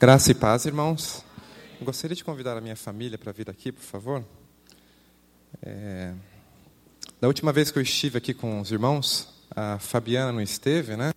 [0.00, 1.24] Graça e paz, irmãos.
[1.82, 4.24] Gostaria de convidar a minha família para vir aqui, por favor.
[5.60, 6.14] É...
[7.20, 11.12] Da última vez que eu estive aqui com os irmãos, a Fabiana não esteve, né?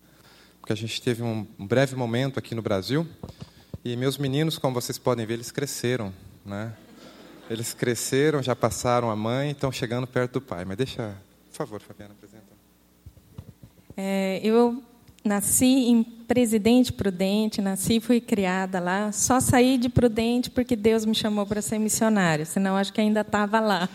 [0.60, 3.08] Porque a gente teve um breve momento aqui no Brasil.
[3.86, 6.12] E meus meninos, como vocês podem ver, eles cresceram,
[6.44, 6.74] né?
[7.52, 10.66] Eles cresceram, já passaram a mãe, estão chegando perto do pai.
[10.66, 11.16] Mas deixa,
[11.52, 12.52] por favor, Fabiana, apresenta.
[13.96, 14.84] É, eu
[15.24, 19.12] Nasci em Presidente Prudente, nasci e fui criada lá.
[19.12, 23.22] Só saí de Prudente porque Deus me chamou para ser missionária, senão acho que ainda
[23.22, 23.88] estava lá.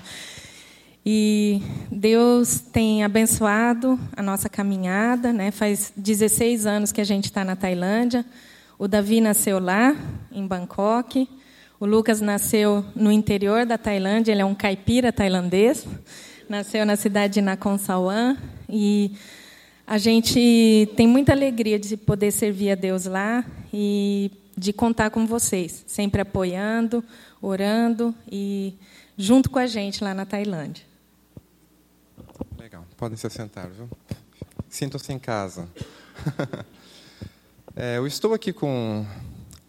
[1.05, 5.51] E Deus tem abençoado a nossa caminhada, né?
[5.51, 8.25] Faz 16 anos que a gente está na Tailândia.
[8.79, 9.97] O Davi nasceu lá,
[10.31, 11.29] em Bangkok.
[11.79, 15.87] O Lucas nasceu no interior da Tailândia, ele é um caipira tailandês.
[16.49, 18.37] Nasceu na cidade de Nakhon Sawan
[18.69, 19.13] e
[19.87, 25.27] a gente tem muita alegria de poder servir a Deus lá e de contar com
[25.27, 27.05] vocês, sempre apoiando,
[27.41, 28.75] orando e
[29.17, 30.85] junto com a gente lá na Tailândia.
[32.59, 33.89] Legal, podem se sentar, viu?
[34.69, 35.69] Sintam-se em casa.
[37.77, 39.07] é, eu estou aqui com,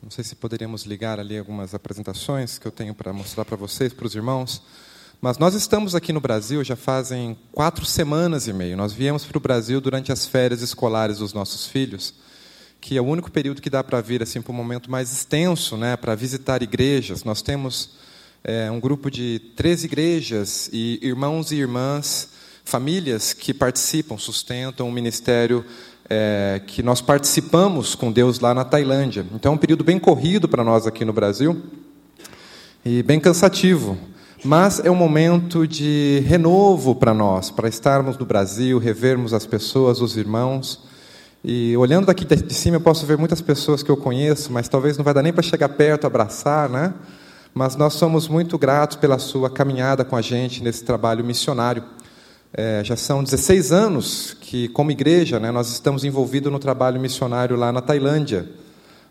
[0.01, 3.93] não sei se poderíamos ligar ali algumas apresentações que eu tenho para mostrar para vocês,
[3.93, 4.63] para os irmãos.
[5.19, 8.77] Mas nós estamos aqui no Brasil já fazem quatro semanas e meio.
[8.77, 12.13] Nós viemos para o Brasil durante as férias escolares dos nossos filhos,
[12.79, 15.75] que é o único período que dá para vir assim para um momento mais extenso,
[15.75, 17.23] né, para visitar igrejas.
[17.23, 17.95] Nós temos
[18.43, 22.29] é, um grupo de três igrejas e irmãos e irmãs,
[22.63, 25.65] famílias que participam, sustentam um ministério
[26.07, 29.25] é, que nós participamos com Deus lá na Tailândia.
[29.33, 31.59] Então é um período bem corrido para nós aqui no Brasil
[32.85, 33.97] e bem cansativo.
[34.43, 39.99] Mas é um momento de renovo para nós, para estarmos no Brasil, revermos as pessoas,
[39.99, 40.83] os irmãos.
[41.43, 44.95] E olhando daqui de cima, eu posso ver muitas pessoas que eu conheço, mas talvez
[44.95, 46.93] não vai dar nem para chegar perto, abraçar, né?
[47.51, 51.83] Mas nós somos muito gratos pela sua caminhada com a gente nesse trabalho missionário.
[52.53, 57.55] É, já são 16 anos que, como igreja, né, nós estamos envolvidos no trabalho missionário
[57.55, 58.47] lá na Tailândia.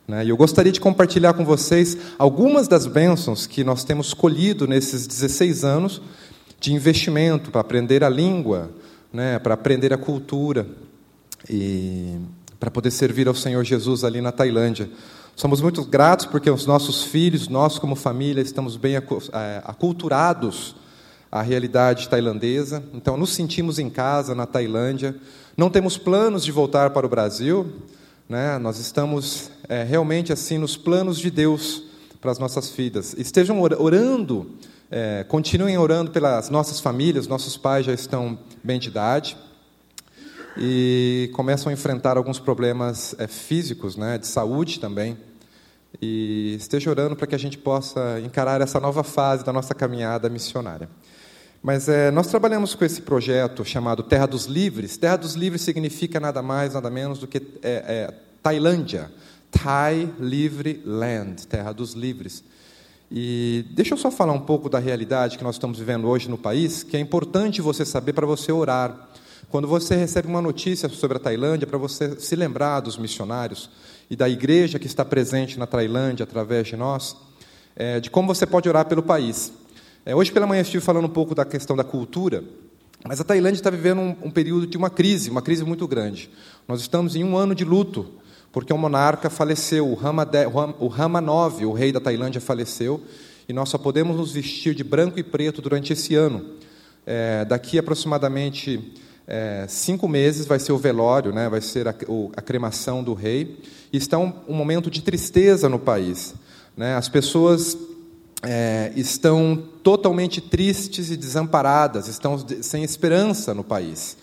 [0.07, 0.25] Né?
[0.25, 5.07] E eu gostaria de compartilhar com vocês algumas das bênçãos que nós temos colhido nesses
[5.07, 6.01] 16 anos
[6.61, 8.71] de investimento para aprender a língua,
[9.13, 9.39] né?
[9.39, 10.67] para aprender a cultura
[11.51, 12.17] e
[12.59, 14.89] para poder servir ao Senhor Jesus ali na Tailândia.
[15.35, 19.01] Somos muito gratos porque os nossos filhos, nós como família, estamos bem é,
[19.65, 20.75] aculturados
[21.31, 22.83] à realidade tailandesa.
[22.95, 25.15] Então, nos sentimos em casa na Tailândia.
[25.55, 27.71] Não temos planos de voltar para o Brasil.
[28.27, 28.59] Né?
[28.59, 31.85] Nós estamos é, realmente assim nos planos de Deus
[32.21, 33.15] para as nossas vidas.
[33.19, 34.51] Estejam orando,
[34.91, 39.37] é, continuem orando pelas nossas famílias, nossos pais já estão bem de idade
[40.57, 45.17] e começam a enfrentar alguns problemas é, físicos, né, de saúde também.
[46.01, 50.29] E esteja orando para que a gente possa encarar essa nova fase da nossa caminhada
[50.29, 50.89] missionária.
[51.63, 54.97] Mas é, nós trabalhamos com esse projeto chamado Terra dos Livres.
[54.97, 59.11] Terra dos Livres significa nada mais, nada menos do que é, é, Tailândia.
[59.51, 62.43] Thai Livre Land, Terra dos Livres.
[63.11, 66.37] E deixa eu só falar um pouco da realidade que nós estamos vivendo hoje no
[66.37, 69.09] país, que é importante você saber para você orar.
[69.49, 73.71] Quando você recebe uma notícia sobre a Tailândia, para você se lembrar dos missionários
[74.11, 77.17] e da igreja que está presente na Tailândia através de nós,
[77.77, 79.53] é, de como você pode orar pelo país.
[80.05, 82.43] É, hoje pela manhã estive falando um pouco da questão da cultura,
[83.05, 86.29] mas a Tailândia está vivendo um, um período de uma crise, uma crise muito grande.
[86.67, 88.11] Nós estamos em um ano de luto
[88.57, 90.47] porque o monarca faleceu, o Rama, de,
[90.79, 93.03] o Rama IX, o rei da Tailândia, faleceu,
[93.47, 96.43] e nós só podemos nos vestir de branco e preto durante esse ano.
[97.07, 98.95] É, daqui aproximadamente
[99.27, 103.13] é, cinco meses vai ser o velório, né, vai ser a, o, a cremação do
[103.13, 103.61] rei,
[103.93, 106.35] e está um, um, momento de tristeza no país.
[106.75, 107.77] Né, as pessoas
[108.43, 114.17] é, estão totalmente tristes e desamparadas, estão sem esperança no país.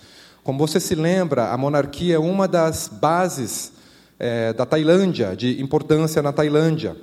[0.44, 3.74] Como você se lembra, a monarquia é uma das bases
[4.19, 6.95] é, da Tailândia, de importância na Tailândia.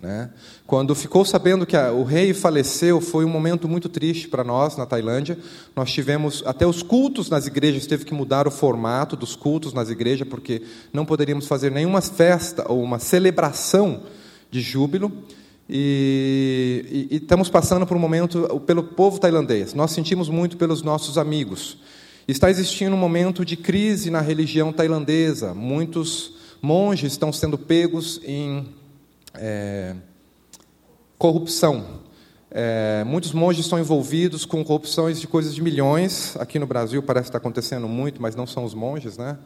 [0.00, 0.30] Né?
[0.66, 4.76] Quando ficou sabendo que a, o rei faleceu, foi um momento muito triste para nós
[4.76, 5.38] na Tailândia.
[5.74, 9.88] Nós tivemos até os cultos nas igrejas teve que mudar o formato dos cultos nas
[9.88, 10.62] igrejas porque
[10.92, 14.02] não poderíamos fazer nenhuma festa ou uma celebração
[14.50, 15.10] de júbilo.
[15.68, 19.74] E, e, e estamos passando por um momento pelo povo tailandês.
[19.74, 21.78] Nós sentimos muito pelos nossos amigos.
[22.28, 25.54] Está existindo um momento de crise na religião tailandesa.
[25.54, 28.66] Muitos monges estão sendo pegos em
[29.32, 29.94] é,
[31.16, 32.00] corrupção.
[32.50, 36.36] É, muitos monges estão envolvidos com corrupções de coisas de milhões.
[36.40, 39.38] Aqui no Brasil parece estar acontecendo muito, mas não são os monges, né?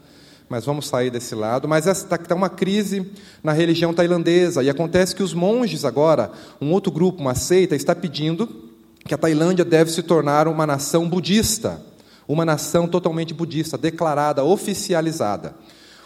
[0.49, 1.69] mas vamos sair desse lado.
[1.69, 3.13] Mas está tá uma crise
[3.45, 7.95] na religião tailandesa, e acontece que os monges agora, um outro grupo, uma seita, está
[7.95, 8.71] pedindo
[9.05, 11.90] que a Tailândia deve se tornar uma nação budista,
[12.33, 15.55] uma nação totalmente budista, declarada, oficializada.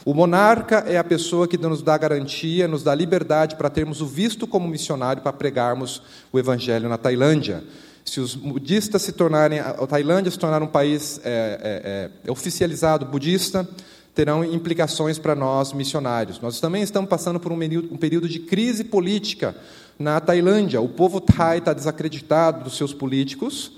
[0.04, 4.06] O monarca é a pessoa que nos dá garantia, nos dá liberdade para termos o
[4.06, 7.62] visto como missionário para pregarmos o evangelho na Tailândia.
[8.04, 13.06] Se os budistas se tornarem, a Tailândia se tornar um país é, é, é, oficializado
[13.06, 13.66] budista,
[14.14, 16.40] terão implicações para nós missionários.
[16.40, 19.54] Nós também estamos passando por um período, um período de crise política
[19.98, 20.80] na Tailândia.
[20.80, 23.72] O povo thai está desacreditado dos seus políticos,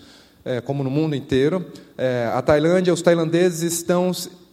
[0.46, 1.66] é, como no mundo inteiro.
[1.98, 4.12] É, a Tailândia, os tailandeses estão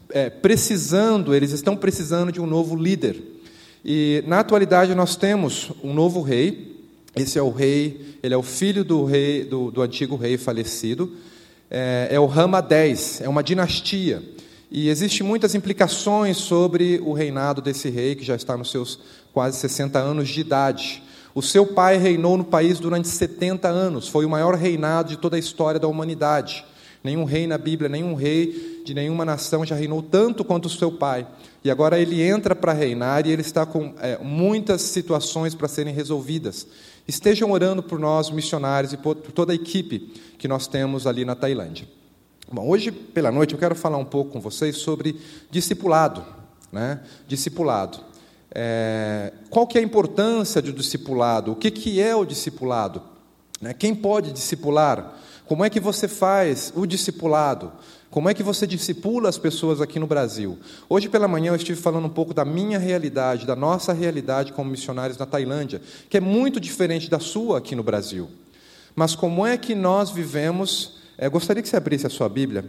[0.09, 3.21] é, precisando, eles estão precisando de um novo líder.
[3.85, 6.73] E na atualidade nós temos um novo rei.
[7.15, 11.13] Esse é o rei, ele é o filho do rei do, do antigo rei falecido.
[11.69, 14.23] É, é o Rama X, é uma dinastia.
[14.71, 18.99] E existem muitas implicações sobre o reinado desse rei, que já está nos seus
[19.31, 21.03] quase 60 anos de idade.
[21.35, 25.35] O seu pai reinou no país durante 70 anos, foi o maior reinado de toda
[25.35, 26.63] a história da humanidade.
[27.03, 30.91] Nenhum rei na Bíblia, nenhum rei de nenhuma nação já reinou tanto quanto o seu
[30.91, 31.27] pai.
[31.63, 35.93] E agora ele entra para reinar e ele está com é, muitas situações para serem
[35.93, 36.67] resolvidas.
[37.07, 41.35] Estejam orando por nós, missionários, e por toda a equipe que nós temos ali na
[41.35, 41.87] Tailândia.
[42.49, 45.19] Bom, hoje pela noite eu quero falar um pouco com vocês sobre
[45.49, 46.23] discipulado,
[46.71, 47.01] né?
[47.27, 48.12] Discipulado.
[48.53, 51.51] É, qual que é a importância do discipulado?
[51.51, 53.01] O que, que é o discipulado?
[53.59, 53.73] Né?
[53.73, 55.17] Quem pode discipular?
[55.45, 57.71] Como é que você faz o discipulado?
[58.11, 60.59] Como é que você discipula as pessoas aqui no Brasil?
[60.87, 64.69] Hoje pela manhã eu estive falando um pouco da minha realidade, da nossa realidade como
[64.69, 68.29] missionários na Tailândia, que é muito diferente da sua aqui no Brasil.
[68.95, 72.65] Mas como é que nós vivemos é, gostaria que você abrisse a sua Bíblia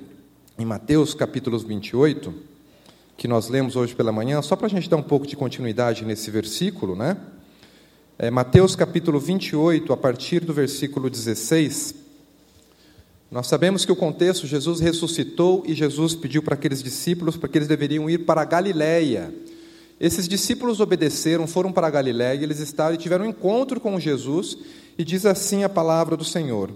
[0.59, 2.33] em Mateus capítulo 28,
[3.17, 6.05] que nós lemos hoje pela manhã, só para a gente dar um pouco de continuidade
[6.05, 7.17] nesse versículo, né?
[8.19, 11.95] É, Mateus capítulo 28, a partir do versículo 16.
[13.31, 17.59] Nós sabemos que o contexto, Jesus ressuscitou e Jesus pediu para aqueles discípulos para que
[17.59, 19.35] eles deveriam ir para a Galiléia.
[19.99, 24.57] Esses discípulos obedeceram, foram para a Galiléia, eles estavam e tiveram um encontro com Jesus,
[24.97, 26.71] e diz assim a palavra do Senhor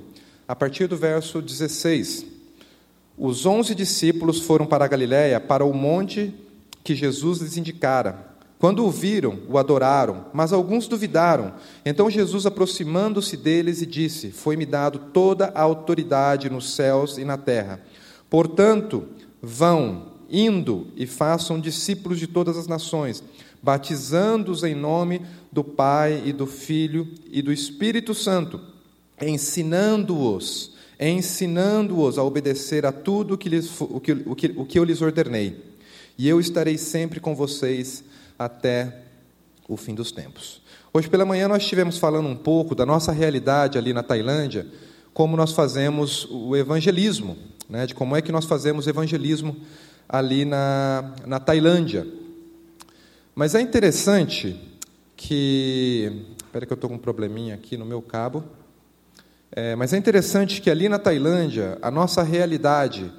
[0.48, 2.37] a partir do verso 16.
[3.18, 6.32] Os onze discípulos foram para a Galiléia, para o monte
[6.84, 8.28] que Jesus lhes indicara.
[8.58, 11.54] Quando o viram, o adoraram, mas alguns duvidaram.
[11.84, 17.36] Então Jesus, aproximando-se deles, e disse: Foi-me dado toda a autoridade nos céus e na
[17.36, 17.80] terra.
[18.30, 19.04] Portanto,
[19.42, 23.22] vão, indo e façam discípulos de todas as nações,
[23.62, 28.60] batizando-os em nome do Pai e do Filho e do Espírito Santo
[29.26, 34.84] ensinando-os, ensinando-os a obedecer a tudo que lhes, o, que, o, que, o que eu
[34.84, 35.62] lhes ordenei.
[36.16, 38.02] E eu estarei sempre com vocês
[38.38, 39.02] até
[39.68, 40.60] o fim dos tempos.
[40.92, 44.66] Hoje pela manhã nós estivemos falando um pouco da nossa realidade ali na Tailândia,
[45.12, 47.36] como nós fazemos o evangelismo,
[47.68, 49.56] né, de como é que nós fazemos evangelismo
[50.08, 52.06] ali na, na Tailândia.
[53.34, 54.56] Mas é interessante
[55.16, 56.24] que.
[56.38, 58.42] Espera que eu estou com um probleminha aqui no meu cabo.
[59.50, 63.10] É, mas é interessante que ali na Tailândia, a nossa realidade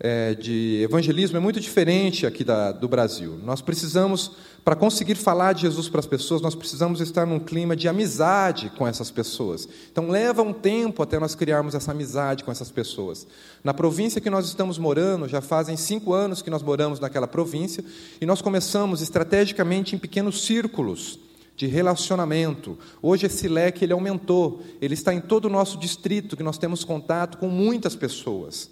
[0.00, 3.38] é, de evangelismo é muito diferente aqui da, do Brasil.
[3.42, 4.32] Nós precisamos,
[4.64, 8.70] para conseguir falar de Jesus para as pessoas, nós precisamos estar num clima de amizade
[8.76, 9.68] com essas pessoas.
[9.90, 13.26] Então, leva um tempo até nós criarmos essa amizade com essas pessoas.
[13.62, 17.84] Na província que nós estamos morando, já fazem cinco anos que nós moramos naquela província,
[18.20, 21.25] e nós começamos estrategicamente em pequenos círculos
[21.56, 22.78] de relacionamento.
[23.00, 26.84] Hoje esse leque ele aumentou, ele está em todo o nosso distrito, que nós temos
[26.84, 28.70] contato com muitas pessoas.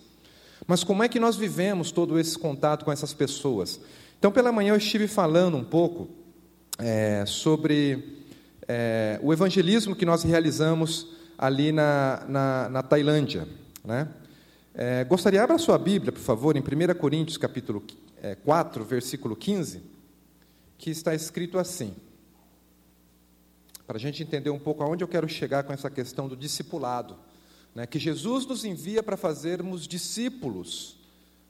[0.66, 3.80] Mas como é que nós vivemos todo esse contato com essas pessoas?
[4.18, 6.08] Então, pela manhã eu estive falando um pouco
[6.78, 8.22] é, sobre
[8.68, 13.48] é, o evangelismo que nós realizamos ali na, na, na Tailândia.
[13.82, 14.08] Né?
[14.74, 17.82] É, gostaria, abra sua Bíblia, por favor, em 1 Coríntios capítulo
[18.44, 19.82] 4, é, versículo 15,
[20.76, 21.94] que está escrito assim
[23.86, 27.18] para a gente entender um pouco aonde eu quero chegar com essa questão do discipulado.
[27.74, 27.86] Né?
[27.86, 30.96] Que Jesus nos envia para fazermos discípulos,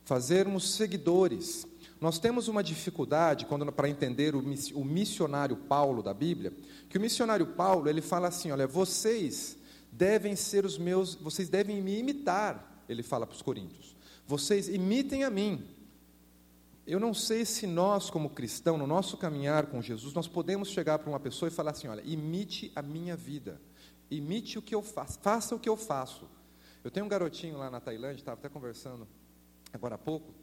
[0.05, 1.67] fazermos seguidores.
[2.01, 6.53] Nós temos uma dificuldade quando para entender o, o missionário Paulo da Bíblia,
[6.89, 9.57] que o missionário Paulo ele fala assim, olha, vocês
[9.93, 13.95] devem ser os meus, vocês devem me imitar, ele fala para os coríntios.
[14.27, 15.63] Vocês imitem a mim,
[16.87, 20.99] eu não sei se nós, como cristão, no nosso caminhar com Jesus, nós podemos chegar
[20.99, 23.61] para uma pessoa e falar assim: olha, imite a minha vida,
[24.11, 26.29] imite o que eu faço, faça o que eu faço.
[26.83, 29.09] Eu tenho um garotinho lá na Tailândia, estava até conversando
[29.73, 30.35] agora há pouco,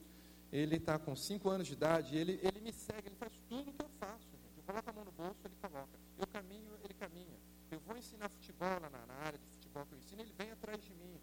[0.52, 3.74] ele está com 5 anos de idade, ele, ele me segue, ele faz tudo o
[3.74, 4.28] que eu faço.
[4.32, 4.58] Gente.
[4.58, 6.00] Eu coloco a mão no bolso, ele coloca.
[6.18, 7.40] Eu caminho, ele caminha.
[7.70, 10.52] Eu vou ensinar futebol lá na, na área de futebol que eu ensino, ele vem
[10.52, 11.16] atrás de mim.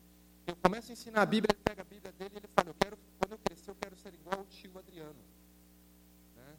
[0.47, 2.75] Eu começo a ensinar a Bíblia, ele pega a Bíblia dele e ele fala, eu
[2.81, 2.99] quero,
[3.29, 5.21] quando eu crescer, eu quero ser igual ao tio Adriano.
[6.35, 6.57] Né?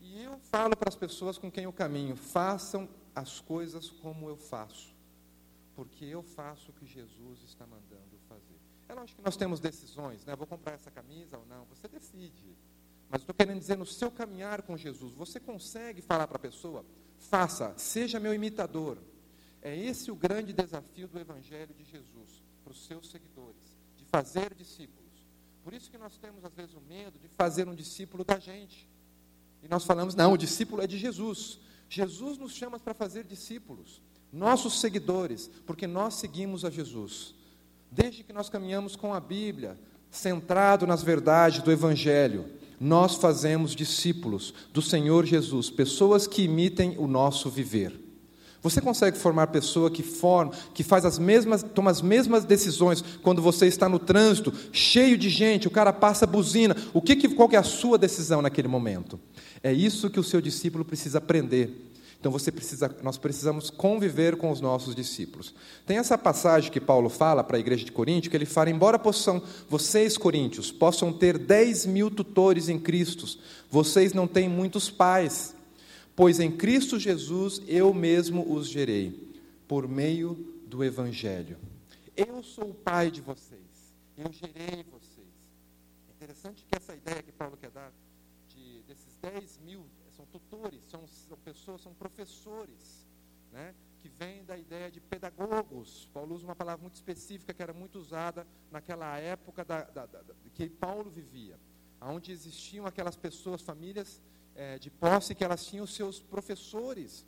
[0.00, 4.36] E eu falo para as pessoas com quem eu caminho, façam as coisas como eu
[4.36, 4.94] faço,
[5.76, 8.58] porque eu faço o que Jesus está mandando fazer.
[8.88, 10.34] É lógico que nós temos decisões, né?
[10.34, 12.56] Vou comprar essa camisa ou não, você decide.
[13.10, 16.86] Mas estou querendo dizer, no seu caminhar com Jesus, você consegue falar para a pessoa,
[17.18, 18.96] faça, seja meu imitador.
[19.60, 24.54] É esse o grande desafio do Evangelho de Jesus para os seus seguidores, de fazer
[24.54, 25.01] discípulos.
[25.62, 28.88] Por isso que nós temos, às vezes, o medo de fazer um discípulo da gente.
[29.62, 31.58] E nós falamos, não, o discípulo é de Jesus.
[31.88, 34.02] Jesus nos chama para fazer discípulos,
[34.32, 37.34] nossos seguidores, porque nós seguimos a Jesus.
[37.90, 39.78] Desde que nós caminhamos com a Bíblia,
[40.10, 42.50] centrado nas verdades do Evangelho,
[42.80, 48.01] nós fazemos discípulos do Senhor Jesus, pessoas que imitem o nosso viver.
[48.62, 53.42] Você consegue formar pessoa que forma, que faz as mesmas, toma as mesmas decisões quando
[53.42, 56.76] você está no trânsito, cheio de gente, o cara passa buzina.
[56.94, 59.18] O que, qual é a sua decisão naquele momento?
[59.62, 61.90] É isso que o seu discípulo precisa aprender.
[62.20, 65.52] Então você precisa, nós precisamos conviver com os nossos discípulos.
[65.84, 68.96] Tem essa passagem que Paulo fala para a igreja de Corinto, que ele fala: embora
[68.96, 73.26] possam, vocês, coríntios, possam ter 10 mil tutores em Cristo,
[73.68, 75.52] vocês não têm muitos pais
[76.14, 79.32] pois em Cristo Jesus eu mesmo os gerei,
[79.66, 80.34] por meio
[80.66, 81.58] do Evangelho.
[82.16, 85.26] Eu sou o pai de vocês, eu gerei vocês.
[86.08, 87.92] É interessante que essa ideia que Paulo quer dar,
[88.48, 89.84] de, desses 10 mil,
[90.16, 93.06] são tutores, são, são pessoas, são professores,
[93.50, 93.74] né?
[94.02, 96.08] que vem da ideia de pedagogos.
[96.12, 100.20] Paulo usa uma palavra muito específica que era muito usada naquela época da, da, da,
[100.52, 101.58] que Paulo vivia,
[102.00, 104.20] onde existiam aquelas pessoas, famílias
[104.54, 107.26] é, de posse que elas tinham seus professores,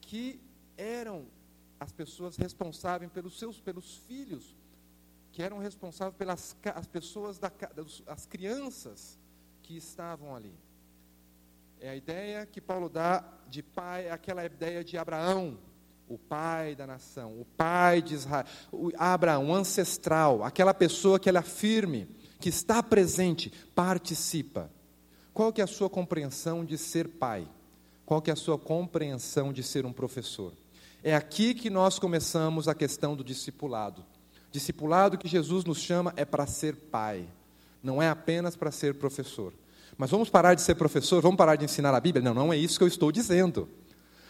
[0.00, 0.40] que
[0.76, 1.26] eram
[1.78, 4.56] as pessoas responsáveis pelos seus pelos filhos,
[5.32, 7.50] que eram responsáveis pelas as pessoas da,
[8.06, 9.18] as crianças
[9.62, 10.54] que estavam ali.
[11.80, 15.58] É a ideia que Paulo dá de pai, aquela ideia de Abraão,
[16.08, 21.42] o pai da nação, o pai de Israel, o Abraão, ancestral, aquela pessoa que ela
[21.42, 22.06] firme,
[22.38, 24.70] que está presente, participa.
[25.32, 27.48] Qual que é a sua compreensão de ser pai?
[28.04, 30.52] Qual que é a sua compreensão de ser um professor?
[31.02, 34.04] É aqui que nós começamos a questão do discipulado.
[34.50, 37.26] Discipulado que Jesus nos chama é para ser pai,
[37.82, 39.52] não é apenas para ser professor.
[39.96, 42.22] Mas vamos parar de ser professor, vamos parar de ensinar a Bíblia?
[42.22, 43.68] Não, não é isso que eu estou dizendo.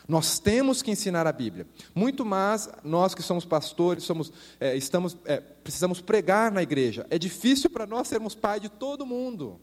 [0.07, 1.67] Nós temos que ensinar a Bíblia.
[1.95, 7.07] Muito mais nós que somos pastores, somos, é, estamos, é, precisamos pregar na igreja.
[7.11, 9.61] É difícil para nós sermos pai de todo mundo.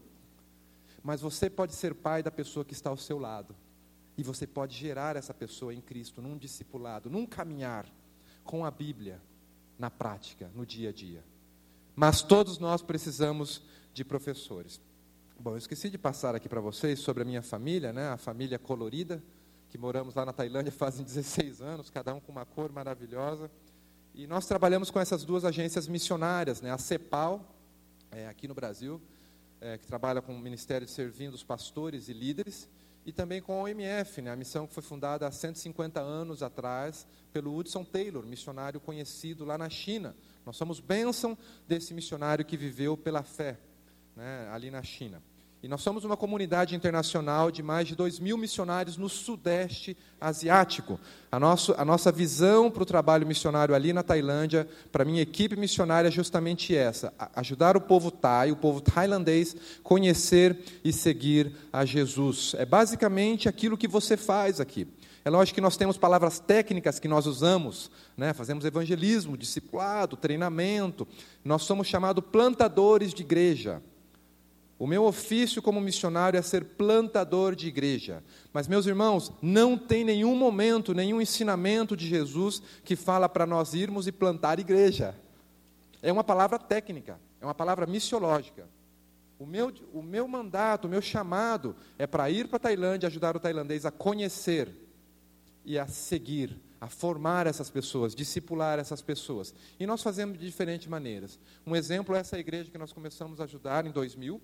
[1.02, 3.54] Mas você pode ser pai da pessoa que está ao seu lado.
[4.16, 7.86] E você pode gerar essa pessoa em Cristo, num discipulado, num caminhar
[8.44, 9.20] com a Bíblia
[9.78, 11.24] na prática, no dia a dia.
[11.96, 14.80] Mas todos nós precisamos de professores.
[15.38, 18.08] Bom, eu esqueci de passar aqui para vocês sobre a minha família, né?
[18.08, 19.22] a família colorida,
[19.70, 23.50] que moramos lá na Tailândia fazem 16 anos, cada um com uma cor maravilhosa.
[24.14, 26.70] E nós trabalhamos com essas duas agências missionárias, né?
[26.70, 27.42] a CEPAL,
[28.10, 29.00] é, aqui no Brasil,
[29.60, 32.68] é, que trabalha com o Ministério Servindo os Pastores e Líderes,
[33.04, 37.06] e também com a OMF, né, a missão que foi fundada há 150 anos atrás
[37.32, 40.14] pelo Hudson Taylor, missionário conhecido lá na China.
[40.44, 41.36] Nós somos bênção
[41.66, 43.58] desse missionário que viveu pela fé
[44.14, 45.22] né, ali na China.
[45.62, 50.98] E nós somos uma comunidade internacional de mais de 2 mil missionários no Sudeste Asiático.
[51.30, 55.20] A, nosso, a nossa visão para o trabalho missionário ali na Tailândia, para a minha
[55.20, 61.52] equipe missionária, é justamente essa: ajudar o povo thai, o povo tailandês, conhecer e seguir
[61.70, 62.54] a Jesus.
[62.56, 64.88] É basicamente aquilo que você faz aqui.
[65.22, 68.32] É lógico que nós temos palavras técnicas que nós usamos, né?
[68.32, 71.06] fazemos evangelismo, discipulado, treinamento.
[71.44, 73.82] Nós somos chamados plantadores de igreja.
[74.80, 78.24] O meu ofício como missionário é ser plantador de igreja.
[78.50, 83.74] Mas, meus irmãos, não tem nenhum momento, nenhum ensinamento de Jesus que fala para nós
[83.74, 85.14] irmos e plantar igreja.
[86.00, 88.66] É uma palavra técnica, é uma palavra missiológica.
[89.38, 93.36] O meu, o meu mandato, o meu chamado é para ir para a Tailândia ajudar
[93.36, 94.74] o tailandês a conhecer
[95.62, 99.54] e a seguir, a formar essas pessoas, discipular essas pessoas.
[99.78, 101.38] E nós fazemos de diferentes maneiras.
[101.66, 104.40] Um exemplo é essa igreja que nós começamos a ajudar em 2000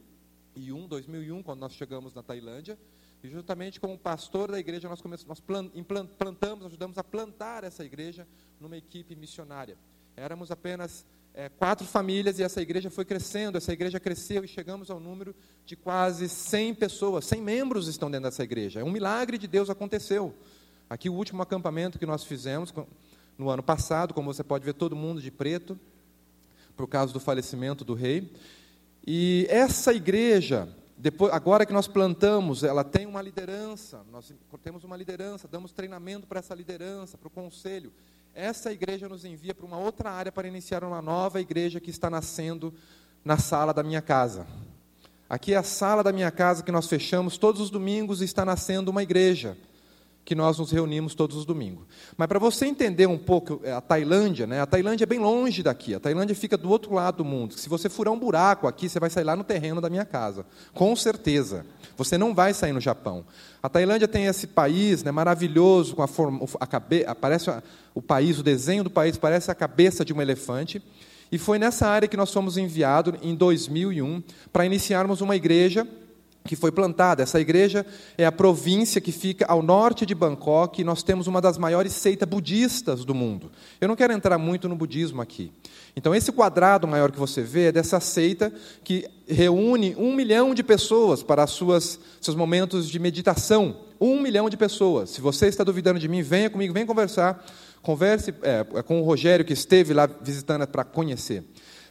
[0.57, 2.79] 2001, 2001, quando nós chegamos na Tailândia,
[3.23, 8.27] e justamente como pastor da igreja nós, começamos, nós plantamos, ajudamos a plantar essa igreja
[8.59, 9.77] numa equipe missionária.
[10.17, 14.91] Éramos apenas é, quatro famílias e essa igreja foi crescendo, essa igreja cresceu e chegamos
[14.91, 15.35] ao número
[15.67, 18.83] de quase 100 pessoas, 100 membros estão dentro dessa igreja.
[18.83, 20.35] Um milagre de Deus aconteceu.
[20.89, 22.73] Aqui o último acampamento que nós fizemos
[23.37, 25.79] no ano passado, como você pode ver, todo mundo de preto,
[26.75, 28.33] por causa do falecimento do rei.
[29.07, 34.33] E essa igreja, depois, agora que nós plantamos, ela tem uma liderança, nós
[34.63, 37.93] temos uma liderança, damos treinamento para essa liderança, para o conselho
[38.37, 42.11] essa igreja nos envia para uma outra área para iniciar uma nova igreja que está
[42.11, 42.73] nascendo
[43.25, 44.47] na sala da minha casa.
[45.27, 48.45] Aqui é a sala da minha casa que nós fechamos todos os domingos e está
[48.45, 49.57] nascendo uma igreja
[50.27, 51.87] que nós nos reunimos todos os domingos.
[52.17, 54.61] Mas para você entender um pouco é, a Tailândia, né?
[54.61, 55.95] A Tailândia é bem longe daqui.
[55.95, 57.55] A Tailândia fica do outro lado do mundo.
[57.55, 60.45] Se você furar um buraco aqui, você vai sair lá no terreno da minha casa,
[60.75, 61.65] com certeza.
[61.97, 63.25] Você não vai sair no Japão.
[63.63, 67.49] A Tailândia tem esse país, né, maravilhoso, com a forma, a cabe, parece
[67.95, 70.83] o país, o desenho do país parece a cabeça de um elefante.
[71.31, 75.87] E foi nessa área que nós fomos enviados em 2001 para iniciarmos uma igreja
[76.47, 77.23] que foi plantada.
[77.23, 77.85] Essa igreja
[78.17, 81.93] é a província que fica ao norte de Bangkok, e nós temos uma das maiores
[81.93, 83.51] seitas budistas do mundo.
[83.81, 85.53] Eu não quero entrar muito no budismo aqui.
[85.97, 88.53] Então, esse quadrado maior que você vê é dessa seita
[88.85, 93.79] que reúne um milhão de pessoas para suas, seus momentos de meditação.
[93.99, 95.11] Um milhão de pessoas.
[95.11, 97.45] Se você está duvidando de mim, venha comigo, venha conversar.
[97.81, 101.43] Converse é, com o Rogério, que esteve lá visitando para conhecer.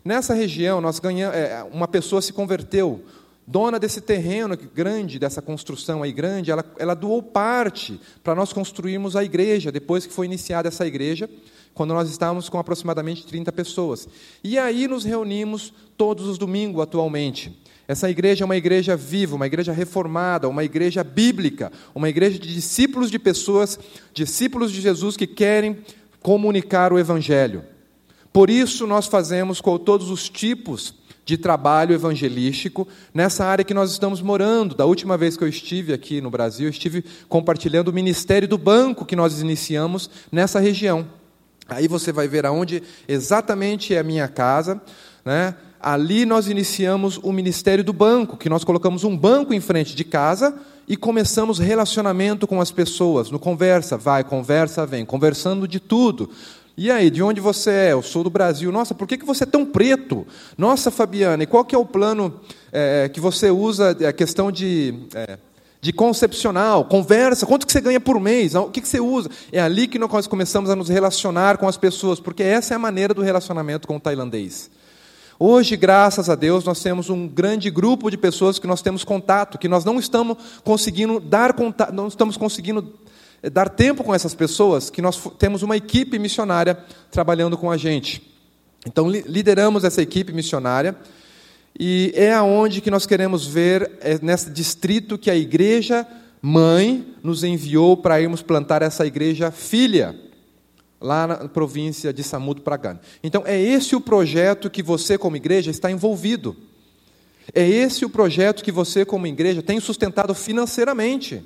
[0.04, 3.04] Nessa região, nós ganhamos, é, uma pessoa se converteu
[3.48, 9.16] dona desse terreno grande, dessa construção aí grande, ela, ela doou parte para nós construirmos
[9.16, 11.30] a igreja, depois que foi iniciada essa igreja,
[11.74, 14.08] quando nós estávamos com aproximadamente 30 pessoas.
[14.44, 17.56] E aí nos reunimos todos os domingos atualmente.
[17.88, 22.52] Essa igreja é uma igreja viva, uma igreja reformada, uma igreja bíblica, uma igreja de
[22.52, 23.78] discípulos de pessoas,
[24.14, 25.78] discípulos de Jesus que querem
[26.20, 27.64] comunicar o Evangelho.
[28.34, 33.92] Por isso nós fazemos com todos os tipos de trabalho evangelístico nessa área que nós
[33.92, 34.76] estamos morando.
[34.76, 38.58] Da última vez que eu estive aqui no Brasil, eu estive compartilhando o ministério do
[38.58, 41.08] banco que nós iniciamos nessa região.
[41.68, 44.80] Aí você vai ver aonde exatamente é a minha casa,
[45.26, 45.56] né?
[45.82, 50.04] Ali nós iniciamos o ministério do banco, que nós colocamos um banco em frente de
[50.04, 50.56] casa
[50.88, 56.30] e começamos relacionamento com as pessoas, no conversa, vai, conversa, vem, conversando de tudo.
[56.78, 57.92] E aí, de onde você é?
[57.94, 58.70] Eu sou do Brasil.
[58.70, 60.28] Nossa, por que, que você é tão preto?
[60.58, 64.94] Nossa, Fabiana, e qual que é o plano é, que você usa, a questão de,
[65.14, 65.38] é,
[65.80, 68.56] de concepcional, conversa, quanto que você ganha por mês?
[68.56, 69.30] O que, que você usa?
[69.54, 72.80] É ali que nós começamos a nos relacionar com as pessoas, porque essa é a
[72.80, 74.70] maneira do relacionamento com o tailandês.
[75.40, 79.58] Hoje, graças a Deus, nós temos um grande grupo de pessoas que nós temos contato,
[79.58, 83.05] que nós não estamos conseguindo dar contato, não estamos conseguindo é
[83.52, 86.78] dar tempo com essas pessoas, que nós temos uma equipe missionária
[87.12, 88.22] trabalhando com a gente.
[88.86, 90.96] Então, lideramos essa equipe missionária
[91.78, 96.08] e é aonde que nós queremos ver, é nesse distrito que a igreja
[96.42, 100.16] mãe nos enviou para irmos plantar essa igreja filha,
[101.02, 103.00] lá na província de Samut Pragan.
[103.24, 106.56] Então, é esse o projeto que você, como igreja, está envolvido.
[107.54, 111.44] É esse o projeto que você, como igreja, tem sustentado financeiramente.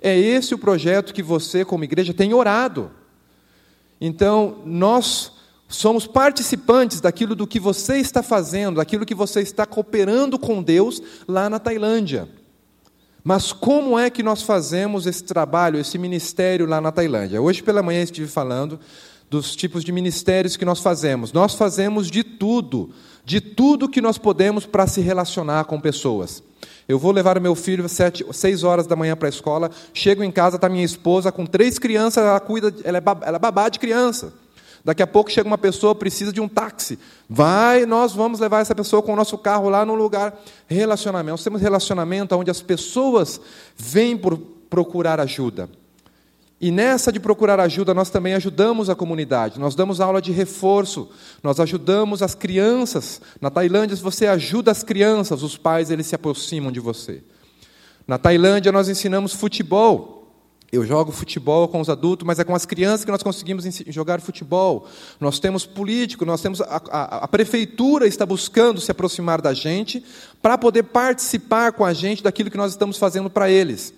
[0.00, 2.90] É esse o projeto que você, como igreja, tem orado.
[4.00, 5.32] Então, nós
[5.68, 11.02] somos participantes daquilo do que você está fazendo, daquilo que você está cooperando com Deus
[11.26, 12.28] lá na Tailândia.
[13.22, 17.42] Mas como é que nós fazemos esse trabalho, esse ministério lá na Tailândia?
[17.42, 18.80] Hoje pela manhã estive falando
[19.30, 21.32] dos tipos de ministérios que nós fazemos.
[21.32, 22.90] Nós fazemos de tudo,
[23.24, 26.42] de tudo que nós podemos para se relacionar com pessoas.
[26.88, 29.70] Eu vou levar meu filho às seis horas da manhã para a escola.
[29.92, 33.38] Chego em casa, está minha esposa com três crianças, ela cuida, ela é, ela é
[33.38, 34.32] babá de criança.
[34.82, 36.98] Daqui a pouco chega uma pessoa, precisa de um táxi.
[37.28, 40.34] Vai, nós vamos levar essa pessoa com o nosso carro lá no lugar.
[40.66, 41.32] Relacionamento.
[41.32, 43.38] Nós temos relacionamento onde as pessoas
[43.76, 44.38] vêm por
[44.70, 45.68] procurar ajuda.
[46.60, 49.60] E nessa de procurar ajuda, nós também ajudamos a comunidade.
[49.60, 51.08] Nós damos aula de reforço,
[51.40, 53.20] nós ajudamos as crianças.
[53.40, 57.22] Na Tailândia, você ajuda as crianças, os pais eles se aproximam de você.
[58.08, 60.16] Na Tailândia, nós ensinamos futebol.
[60.70, 64.20] Eu jogo futebol com os adultos, mas é com as crianças que nós conseguimos jogar
[64.20, 64.86] futebol.
[65.20, 70.04] Nós temos político, nós temos a, a, a prefeitura está buscando se aproximar da gente
[70.42, 73.94] para poder participar com a gente daquilo que nós estamos fazendo para eles.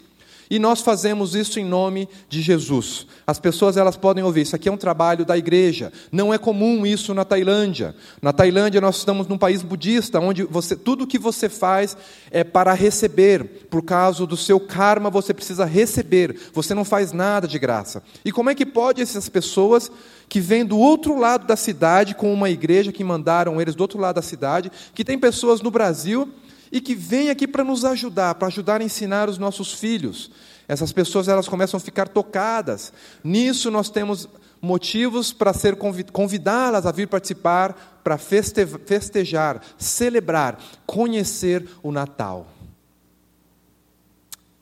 [0.50, 3.06] E nós fazemos isso em nome de Jesus.
[3.24, 5.92] As pessoas elas podem ouvir, isso aqui é um trabalho da igreja.
[6.10, 7.94] Não é comum isso na Tailândia.
[8.20, 11.96] Na Tailândia nós estamos num país budista, onde você, tudo que você faz
[12.32, 13.44] é para receber.
[13.70, 16.36] Por causa do seu karma, você precisa receber.
[16.52, 18.02] Você não faz nada de graça.
[18.24, 19.88] E como é que pode essas pessoas
[20.28, 24.00] que vêm do outro lado da cidade, com uma igreja que mandaram eles do outro
[24.00, 26.28] lado da cidade, que tem pessoas no Brasil
[26.70, 30.30] e que vêm aqui para nos ajudar, para ajudar a ensinar os nossos filhos.
[30.68, 32.92] Essas pessoas elas começam a ficar tocadas.
[33.24, 34.28] Nisso nós temos
[34.62, 35.76] motivos para ser
[36.12, 42.46] convidá-las a vir participar, para festejar, celebrar, conhecer o Natal.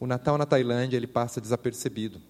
[0.01, 2.21] O Natal na Tailândia ele passa desapercebido.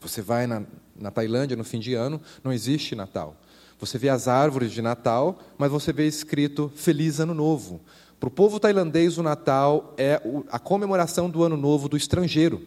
[0.00, 0.62] Você vai na,
[0.96, 3.36] na Tailândia no fim de ano, não existe Natal.
[3.78, 7.80] Você vê as árvores de Natal, mas você vê escrito Feliz Ano Novo.
[8.22, 12.62] Para o povo tailandês, o Natal é a comemoração do Ano Novo do estrangeiro.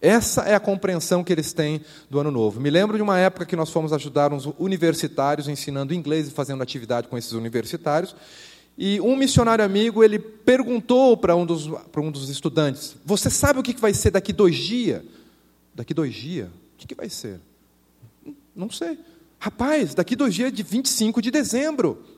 [0.00, 2.60] Essa é a compreensão que eles têm do Ano Novo.
[2.60, 6.60] Me lembro de uma época que nós fomos ajudar uns universitários ensinando inglês e fazendo
[6.60, 8.16] atividade com esses universitários.
[8.76, 13.60] E um missionário amigo ele perguntou para um dos, para um dos estudantes: Você sabe
[13.60, 15.04] o que vai ser daqui dois dias?
[15.72, 16.48] Daqui dois dias?
[16.48, 17.38] O que vai ser?
[18.56, 18.98] Não sei.
[19.38, 22.15] Rapaz, daqui dois dias de 25 de dezembro.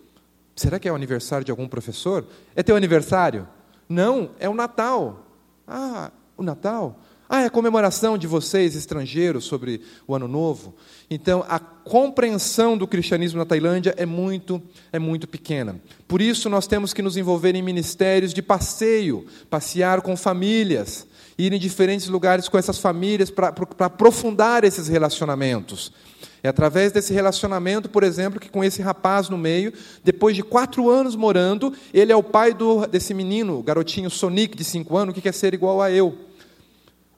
[0.59, 2.27] Será que é o aniversário de algum professor?
[2.57, 3.47] É teu aniversário?
[3.89, 5.25] Não, é o Natal.
[5.65, 6.99] Ah, o Natal?
[7.29, 10.75] Ah, é a comemoração de vocês, estrangeiros, sobre o Ano Novo.
[11.09, 14.61] Então, a compreensão do cristianismo na Tailândia é muito,
[14.93, 15.81] é muito pequena.
[16.09, 21.07] Por isso, nós temos que nos envolver em ministérios de passeio, passear com famílias,
[21.39, 25.93] ir em diferentes lugares com essas famílias para aprofundar esses relacionamentos.
[26.43, 29.73] É através desse relacionamento, por exemplo, que com esse rapaz no meio,
[30.05, 34.65] depois de quatro anos morando, ele é o pai do, desse menino, garotinho Sonic, de
[34.65, 36.17] cinco anos, que quer ser igual a eu.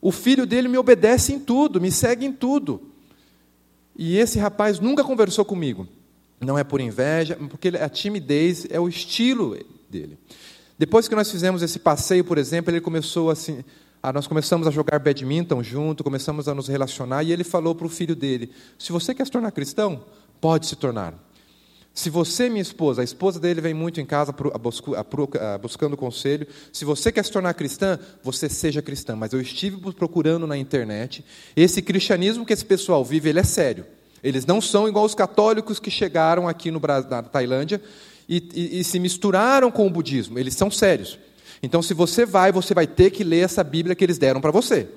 [0.00, 2.80] O filho dele me obedece em tudo, me segue em tudo.
[3.94, 5.86] E esse rapaz nunca conversou comigo.
[6.40, 9.58] Não é por inveja, porque a timidez é o estilo
[9.90, 10.18] dele.
[10.78, 13.62] Depois que nós fizemos esse passeio, por exemplo, ele começou assim,
[14.02, 17.86] ah, nós começamos a jogar badminton junto, começamos a nos relacionar, e ele falou para
[17.86, 20.02] o filho dele: se você quer se tornar cristão,
[20.40, 21.14] pode se tornar.
[21.92, 24.34] Se você, minha esposa, a esposa dele vem muito em casa
[25.60, 29.16] buscando conselho, se você quer se tornar cristã, você seja cristã.
[29.16, 33.84] Mas eu estive procurando na internet, esse cristianismo que esse pessoal vive, ele é sério.
[34.22, 37.82] Eles não são igual os católicos que chegaram aqui no, na Tailândia
[38.28, 40.38] e, e, e se misturaram com o budismo.
[40.38, 41.18] Eles são sérios.
[41.62, 44.50] Então, se você vai, você vai ter que ler essa Bíblia que eles deram para
[44.50, 44.88] você.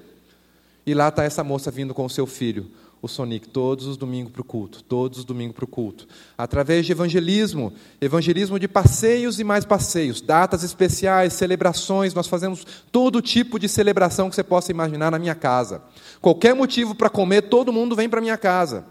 [0.86, 2.70] E lá está essa moça vindo com o seu filho,
[3.02, 6.08] o Sonic, todos os domingos para o culto, todos os domingos para o culto.
[6.38, 13.22] Através de evangelismo, evangelismo de passeios e mais passeios, datas especiais, celebrações, nós fazemos todo
[13.22, 15.82] tipo de celebração que você possa imaginar na minha casa.
[16.22, 18.86] Qualquer motivo para comer, todo mundo vem para minha casa.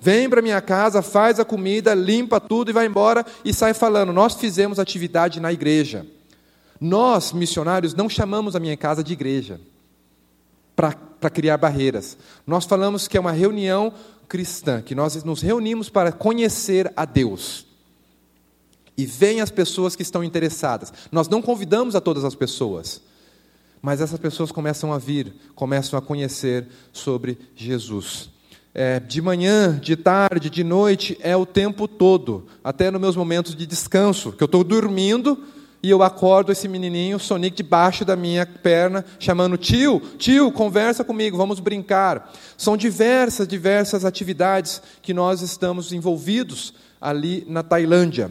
[0.00, 4.12] Vem para minha casa, faz a comida, limpa tudo e vai embora e sai falando.
[4.12, 6.04] Nós fizemos atividade na igreja.
[6.82, 9.60] Nós, missionários, não chamamos a minha casa de igreja
[10.74, 12.18] para criar barreiras.
[12.44, 13.94] Nós falamos que é uma reunião
[14.28, 17.64] cristã, que nós nos reunimos para conhecer a Deus.
[18.98, 20.92] E vêm as pessoas que estão interessadas.
[21.12, 23.00] Nós não convidamos a todas as pessoas,
[23.80, 28.28] mas essas pessoas começam a vir, começam a conhecer sobre Jesus.
[28.74, 33.54] É, de manhã, de tarde, de noite, é o tempo todo, até nos meus momentos
[33.54, 35.38] de descanso, que eu estou dormindo
[35.82, 41.36] e eu acordo esse menininho, Sonic, debaixo da minha perna, chamando: tio, tio, conversa comigo,
[41.36, 42.32] vamos brincar.
[42.56, 48.30] São diversas, diversas atividades que nós estamos envolvidos ali na Tailândia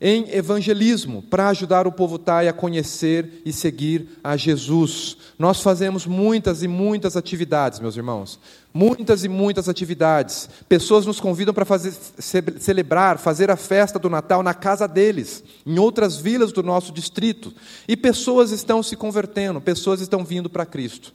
[0.00, 5.16] em evangelismo, para ajudar o povo Thai a conhecer e seguir a Jesus.
[5.38, 8.38] Nós fazemos muitas e muitas atividades, meus irmãos.
[8.72, 10.48] Muitas e muitas atividades.
[10.68, 15.78] Pessoas nos convidam para fazer, celebrar, fazer a festa do Natal na casa deles, em
[15.80, 17.52] outras vilas do nosso distrito.
[17.88, 21.12] E pessoas estão se convertendo, pessoas estão vindo para Cristo.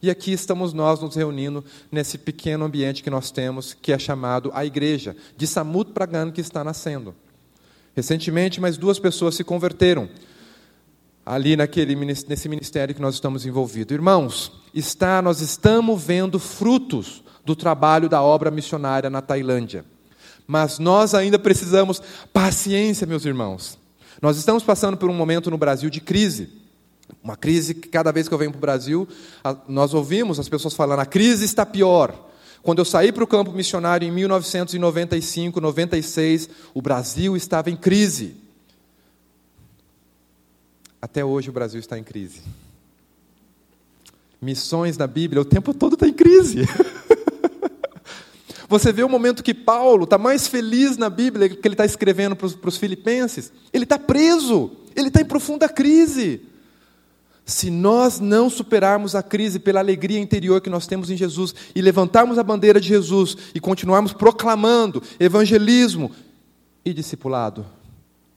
[0.00, 4.50] E aqui estamos nós nos reunindo nesse pequeno ambiente que nós temos, que é chamado
[4.54, 7.14] a igreja de Samut Pragan, que está nascendo.
[7.94, 10.08] Recentemente, mais duas pessoas se converteram
[11.24, 13.94] ali naquele, nesse ministério que nós estamos envolvidos.
[13.94, 19.84] Irmãos, está, nós estamos vendo frutos do trabalho da obra missionária na Tailândia.
[20.46, 22.02] Mas nós ainda precisamos
[22.32, 23.78] paciência, meus irmãos.
[24.20, 26.50] Nós estamos passando por um momento no Brasil de crise.
[27.22, 29.08] Uma crise que cada vez que eu venho para o Brasil,
[29.68, 32.30] nós ouvimos as pessoas falando: a crise está pior.
[32.62, 38.36] Quando eu saí para o campo missionário em 1995, 96, o Brasil estava em crise.
[41.00, 42.40] Até hoje o Brasil está em crise.
[44.40, 46.60] Missões na Bíblia, o tempo todo está em crise.
[48.68, 52.36] Você vê o momento que Paulo está mais feliz na Bíblia, que ele está escrevendo
[52.36, 53.52] para os filipenses.
[53.72, 56.40] Ele está preso, ele está em profunda crise.
[57.44, 61.82] Se nós não superarmos a crise pela alegria interior que nós temos em Jesus e
[61.82, 66.12] levantarmos a bandeira de Jesus e continuarmos proclamando evangelismo
[66.84, 67.66] e discipulado,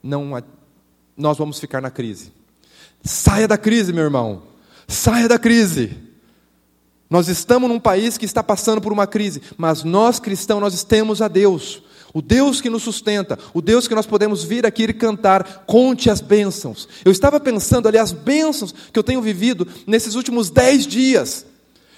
[0.02, 0.42] não,
[1.16, 2.32] nós vamos ficar na crise.
[3.02, 4.42] Saia da crise, meu irmão.
[4.88, 5.96] Saia da crise.
[7.08, 11.22] Nós estamos num país que está passando por uma crise, mas nós cristãos nós temos
[11.22, 14.92] a Deus, o Deus que nos sustenta, o Deus que nós podemos vir aqui e
[14.92, 16.88] cantar, conte as bênçãos.
[17.04, 21.46] Eu estava pensando ali as bênçãos que eu tenho vivido nesses últimos dez dias.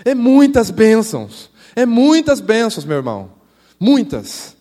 [0.05, 3.31] É muitas bênçãos, é muitas bênçãos, meu irmão,
[3.79, 4.57] muitas.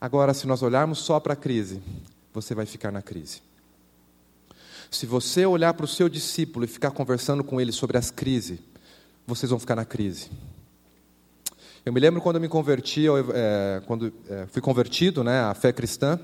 [0.00, 1.80] Agora, se nós olharmos só para a crise,
[2.34, 3.40] você vai ficar na crise.
[4.90, 8.58] Se você olhar para o seu discípulo e ficar conversando com ele sobre as crises,
[9.26, 10.28] vocês vão ficar na crise.
[11.84, 15.52] Eu me lembro quando eu me converti, eu, é, quando é, fui convertido né, à
[15.52, 16.16] fé cristã,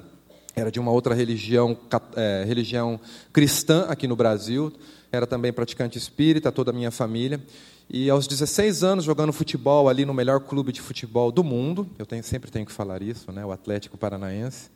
[0.55, 1.77] era de uma outra religião,
[2.15, 3.01] é, religião
[3.33, 4.73] cristã aqui no Brasil,
[5.11, 7.43] era também praticante espírita, toda a minha família.
[7.91, 12.07] E aos 16 anos, jogando futebol ali no melhor clube de futebol do mundo, eu
[12.07, 14.71] tenho, sempre tenho que falar isso, né, o Atlético Paranaense,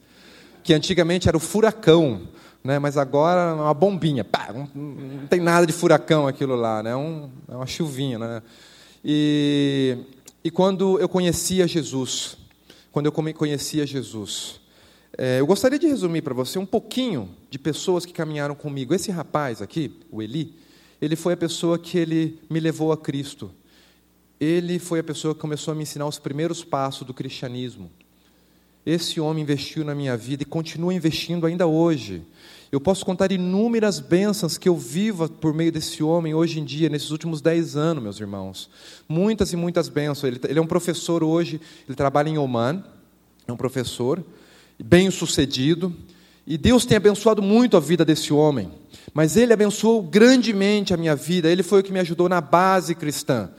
[0.65, 2.23] que antigamente era o Furacão,
[2.65, 2.81] né?
[2.81, 4.25] mas agora é uma bombinha.
[4.25, 6.91] Pá, não, não, tem nada de furacão aquilo lá, né?
[6.91, 8.19] é, um, é uma chuvinha.
[8.19, 8.43] Né?
[9.05, 9.99] E,
[10.45, 12.37] e quando eu conhecia Jesus,
[12.91, 14.61] quando eu conhecia Jesus,
[15.17, 18.95] é, eu gostaria de resumir para você um pouquinho de pessoas que caminharam comigo.
[18.95, 20.55] Esse rapaz aqui, o Eli,
[21.01, 23.51] ele foi a pessoa que ele me levou a Cristo.
[24.41, 27.91] Ele foi a pessoa que começou a me ensinar os primeiros passos do cristianismo.
[28.85, 32.25] Esse homem investiu na minha vida e continua investindo ainda hoje.
[32.73, 36.89] Eu posso contar inúmeras bênçãos que eu vivo por meio desse homem hoje em dia,
[36.89, 38.71] nesses últimos dez anos, meus irmãos.
[39.07, 40.25] Muitas e muitas bênçãos.
[40.25, 42.83] Ele, ele é um professor hoje, ele trabalha em Oman,
[43.47, 44.25] é um professor,
[44.83, 45.95] bem sucedido.
[46.47, 48.73] E Deus tem abençoado muito a vida desse homem.
[49.13, 52.95] Mas ele abençoou grandemente a minha vida, ele foi o que me ajudou na base
[52.95, 53.51] cristã.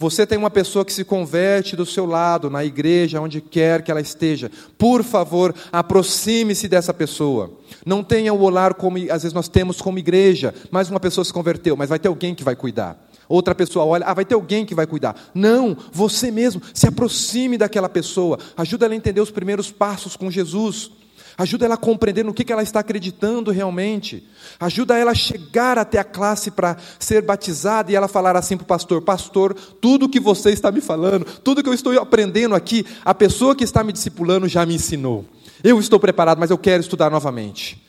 [0.00, 3.90] Você tem uma pessoa que se converte do seu lado, na igreja, onde quer que
[3.90, 4.50] ela esteja.
[4.78, 7.50] Por favor, aproxime-se dessa pessoa.
[7.84, 10.54] Não tenha o olhar como às vezes nós temos como igreja.
[10.70, 12.98] Mais uma pessoa se converteu, mas vai ter alguém que vai cuidar.
[13.28, 15.14] Outra pessoa olha, ah, vai ter alguém que vai cuidar.
[15.34, 18.38] Não, você mesmo, se aproxime daquela pessoa.
[18.56, 20.92] Ajuda ela a entender os primeiros passos com Jesus.
[21.38, 24.26] Ajuda ela a compreender no que, ela está acreditando realmente.
[24.58, 28.64] Ajuda ela a chegar até a classe para ser batizada e ela falar assim para
[28.64, 32.84] o pastor: Pastor, tudo que você está me falando, tudo que eu estou aprendendo aqui,
[33.04, 35.24] a pessoa que está me discipulando já me ensinou.
[35.62, 37.82] Eu estou preparado, mas eu quero estudar novamente.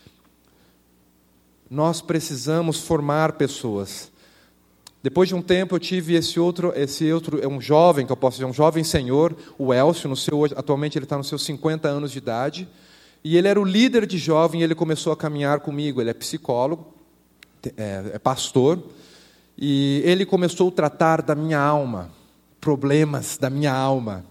[1.70, 4.12] Nós precisamos formar pessoas.
[5.04, 8.18] Depois de um tempo eu tive esse outro, esse outro, é um jovem que eu
[8.18, 11.88] posso dizer, um jovem senhor, o Elcio, no seu, atualmente ele está nos seus 50
[11.88, 12.70] anos de idade.
[13.24, 16.02] E ele era o líder de jovem, ele começou a caminhar comigo.
[16.02, 16.94] Ele é psicólogo,
[17.78, 18.82] é, é pastor,
[19.58, 22.10] e ele começou a tratar da minha alma,
[22.60, 24.26] problemas da minha alma.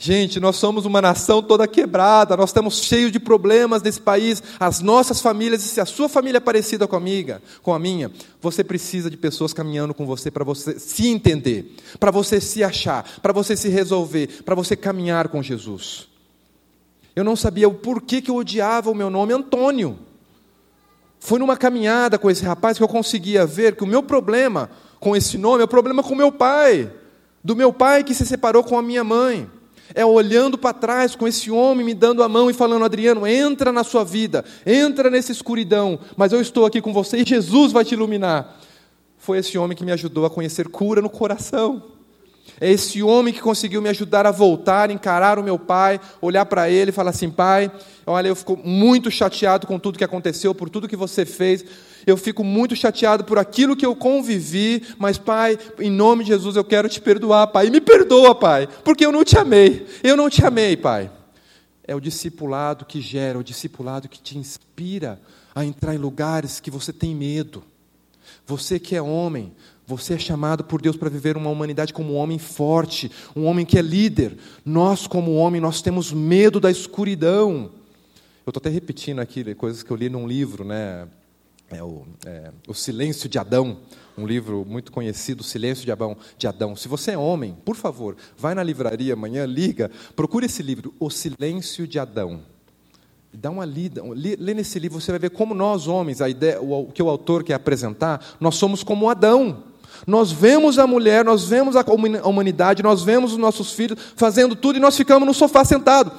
[0.00, 4.80] Gente, nós somos uma nação toda quebrada, nós estamos cheios de problemas nesse país, as
[4.80, 8.08] nossas famílias, e se a sua família é parecida com a, minha, com a minha,
[8.40, 13.04] você precisa de pessoas caminhando com você para você se entender, para você se achar,
[13.20, 16.06] para você se resolver, para você caminhar com Jesus.
[17.18, 19.98] Eu não sabia o porquê que eu odiava o meu nome Antônio.
[21.18, 25.16] Foi numa caminhada com esse rapaz que eu conseguia ver que o meu problema com
[25.16, 26.88] esse nome é o problema com meu pai,
[27.42, 29.50] do meu pai que se separou com a minha mãe.
[29.96, 33.72] É olhando para trás com esse homem me dando a mão e falando: Adriano, entra
[33.72, 37.84] na sua vida, entra nessa escuridão, mas eu estou aqui com você e Jesus vai
[37.84, 38.60] te iluminar.
[39.16, 41.82] Foi esse homem que me ajudou a conhecer cura no coração.
[42.60, 46.68] É esse homem que conseguiu me ajudar a voltar, encarar o meu pai, olhar para
[46.68, 47.70] ele e falar assim: pai,
[48.06, 51.64] olha, eu fico muito chateado com tudo que aconteceu, por tudo que você fez.
[52.06, 56.56] Eu fico muito chateado por aquilo que eu convivi, mas, pai, em nome de Jesus
[56.56, 57.66] eu quero te perdoar, pai.
[57.66, 59.86] E me perdoa, pai, porque eu não te amei.
[60.02, 61.10] Eu não te amei, pai.
[61.86, 65.20] É o discipulado que gera, o discipulado que te inspira
[65.54, 67.64] a entrar em lugares que você tem medo.
[68.46, 69.52] Você que é homem,
[69.88, 73.64] você é chamado por Deus para viver uma humanidade como um homem forte, um homem
[73.64, 74.36] que é líder.
[74.62, 77.70] Nós, como homem, nós temos medo da escuridão.
[78.44, 81.08] Eu estou até repetindo aqui coisas que eu li num livro, né?
[81.70, 83.78] É o, é, o Silêncio de Adão,
[84.16, 86.76] um livro muito conhecido, Silêncio de Adão, de Adão.
[86.76, 91.08] Se você é homem, por favor, vai na livraria amanhã, liga, procure esse livro, O
[91.08, 92.42] Silêncio de Adão,
[93.32, 96.86] Dá uma lida, lê nesse livro, você vai ver como nós homens, a ideia, o
[96.86, 99.64] que o autor quer apresentar, nós somos como Adão.
[100.06, 101.84] Nós vemos a mulher, nós vemos a
[102.24, 106.12] humanidade, nós vemos os nossos filhos fazendo tudo e nós ficamos no sofá sentado,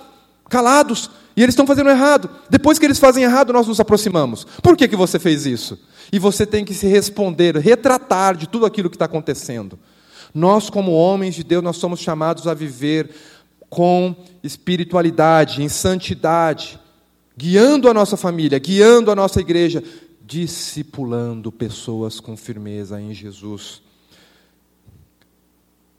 [0.50, 2.30] calados, e eles estão fazendo errado.
[2.50, 4.46] Depois que eles fazem errado, nós nos aproximamos.
[4.62, 5.80] Por que, que você fez isso?
[6.12, 9.80] E você tem que se responder, retratar de tudo aquilo que está acontecendo.
[10.34, 13.10] Nós, como homens de Deus, nós somos chamados a viver
[13.70, 16.80] com espiritualidade, em santidade,
[17.38, 19.84] guiando a nossa família, guiando a nossa igreja,
[20.30, 23.82] discipulando pessoas com firmeza em Jesus.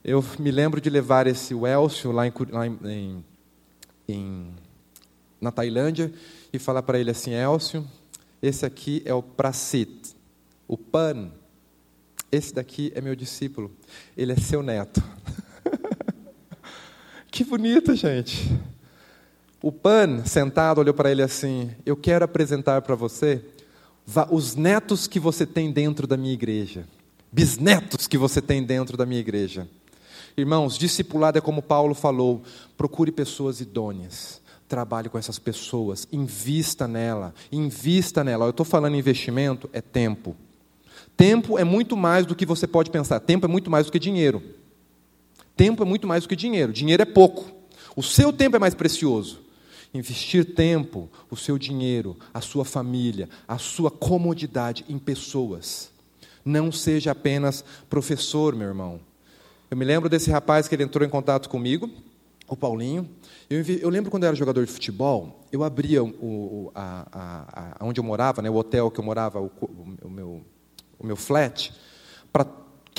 [0.04, 3.24] Eu me lembro de levar esse Elcio lá, em, lá em,
[4.08, 4.54] em,
[5.40, 6.12] na Tailândia
[6.52, 7.84] e falar para ele assim: Elcio,
[8.40, 10.14] esse aqui é o Prasit,
[10.68, 11.32] o Pan.
[12.30, 13.72] Esse daqui é meu discípulo,
[14.16, 15.02] ele é seu neto.
[17.32, 18.48] que bonito, gente.
[19.60, 23.44] O Pan, sentado, olhou para ele assim: Eu quero apresentar para você
[24.30, 26.86] os netos que você tem dentro da minha igreja,
[27.30, 29.68] bisnetos que você tem dentro da minha igreja.
[30.36, 32.42] Irmãos, discipulado é como Paulo falou:
[32.76, 38.46] procure pessoas idôneas, trabalhe com essas pessoas, invista nela, invista nela.
[38.46, 40.36] Eu estou falando investimento, é tempo.
[41.16, 43.98] Tempo é muito mais do que você pode pensar, tempo é muito mais do que
[43.98, 44.42] dinheiro.
[45.56, 47.50] Tempo é muito mais do que dinheiro, dinheiro é pouco.
[47.94, 49.49] O seu tempo é mais precioso
[49.92, 55.90] investir tempo, o seu dinheiro, a sua família, a sua comodidade em pessoas.
[56.44, 59.00] Não seja apenas professor, meu irmão.
[59.70, 61.90] Eu me lembro desse rapaz que ele entrou em contato comigo,
[62.48, 63.08] o Paulinho.
[63.48, 67.76] Eu, eu lembro quando eu era jogador de futebol, eu abria o, o a, a,
[67.80, 69.50] a, onde eu morava, né, o hotel que eu morava, o,
[70.02, 70.42] o meu,
[70.98, 71.72] o meu flat,
[72.32, 72.46] para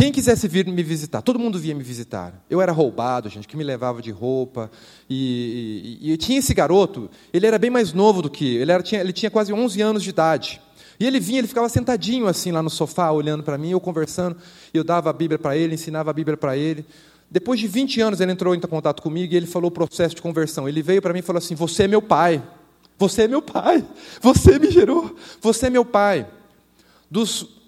[0.01, 2.33] quem quisesse vir me visitar, todo mundo via me visitar.
[2.49, 4.71] Eu era roubado, gente, que me levava de roupa.
[5.07, 8.81] E, e, e tinha esse garoto, ele era bem mais novo do que ele, era,
[8.81, 10.59] tinha, ele tinha quase 11 anos de idade.
[10.99, 14.37] E ele vinha, ele ficava sentadinho assim lá no sofá, olhando para mim, eu conversando.
[14.73, 16.83] Eu dava a Bíblia para ele, ensinava a Bíblia para ele.
[17.29, 20.21] Depois de 20 anos, ele entrou em contato comigo e ele falou o processo de
[20.23, 20.67] conversão.
[20.67, 22.41] Ele veio para mim e falou assim: Você é meu pai.
[22.97, 23.85] Você é meu pai.
[24.19, 25.15] Você me gerou.
[25.41, 26.27] Você é meu pai.
[27.07, 27.60] Dos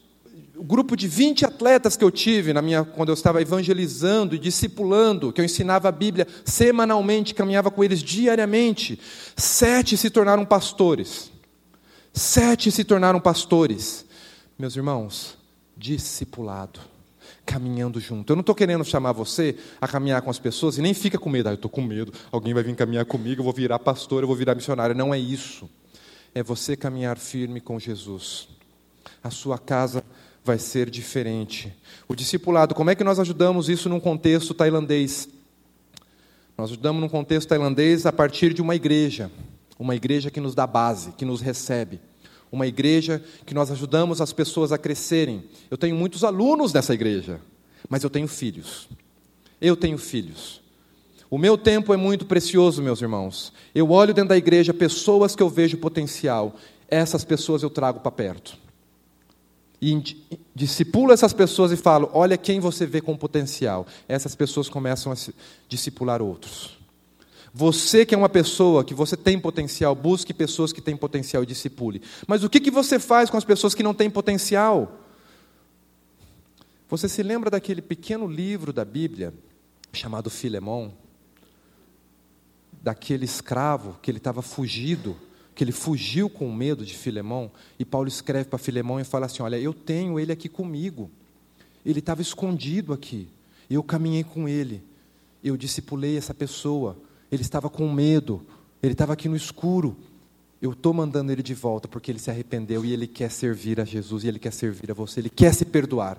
[0.64, 5.34] grupo de 20 atletas que eu tive na minha, quando eu estava evangelizando e discipulando,
[5.34, 9.00] que eu ensinava a Bíblia semanalmente, caminhava com eles diariamente,
[9.36, 11.32] sete se tornaram pastores.
[12.14, 14.06] Sete se tornaram pastores.
[14.58, 15.38] Meus irmãos,
[15.76, 16.80] discipulado,
[17.46, 18.32] caminhando junto.
[18.32, 21.30] Eu não estou querendo chamar você a caminhar com as pessoas e nem fica com
[21.30, 21.50] medo.
[21.50, 24.28] Ah, eu estou com medo, alguém vai vir caminhar comigo, eu vou virar pastor, eu
[24.28, 24.96] vou virar missionário.
[24.96, 25.70] Não é isso.
[26.34, 28.48] É você caminhar firme com Jesus.
[29.22, 30.04] A sua casa
[30.44, 31.74] vai ser diferente.
[32.08, 35.30] O discipulado, como é que nós ajudamos isso num contexto tailandês?
[36.58, 39.32] Nós ajudamos num contexto tailandês a partir de uma igreja,
[39.80, 42.00] uma igreja que nos dá base, que nos recebe,
[42.52, 45.46] uma igreja que nós ajudamos as pessoas a crescerem.
[45.72, 47.40] Eu tenho muitos alunos nessa igreja,
[47.90, 48.88] mas eu tenho filhos.
[49.60, 50.62] Eu tenho filhos.
[51.30, 53.52] O meu tempo é muito precioso, meus irmãos.
[53.74, 56.56] Eu olho dentro da igreja pessoas que eu vejo potencial.
[56.88, 58.62] Essas pessoas eu trago para perto
[59.84, 63.86] e discipulo essas pessoas e falo: olha quem você vê com potencial.
[64.08, 65.16] Essas pessoas começam a
[65.68, 66.78] discipular outros.
[67.54, 71.46] Você que é uma pessoa que você tem potencial, busque pessoas que têm potencial e
[71.46, 72.02] discipule.
[72.26, 75.00] Mas o que, que você faz com as pessoas que não têm potencial?
[76.90, 79.34] Você se lembra daquele pequeno livro da Bíblia
[79.92, 80.94] chamado Filemão?
[82.82, 85.16] Daquele escravo que ele estava fugido
[85.56, 89.44] que ele fugiu com medo de Filemão, e Paulo escreve para Filemão e fala assim:
[89.44, 91.10] Olha, eu tenho ele aqui comigo,
[91.86, 93.28] ele estava escondido aqui,
[93.70, 94.84] eu caminhei com ele,
[95.44, 96.98] eu discipulei essa pessoa,
[97.32, 98.42] ele estava com medo,
[98.82, 99.96] ele estava aqui no escuro,
[100.62, 103.86] eu estou mandando ele de volta porque ele se arrependeu e ele quer servir a
[103.86, 106.18] Jesus e ele quer servir a você, ele quer se perdoar.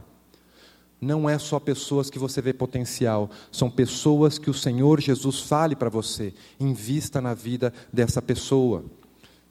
[1.01, 5.75] Não é só pessoas que você vê potencial, são pessoas que o Senhor Jesus fale
[5.75, 8.85] para você, invista na vida dessa pessoa.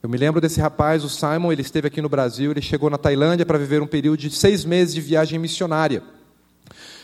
[0.04, 2.98] Eu me lembro desse rapaz, o Simon, ele esteve aqui no Brasil, ele chegou na
[2.98, 6.04] Tailândia para viver um período de seis meses de viagem missionária.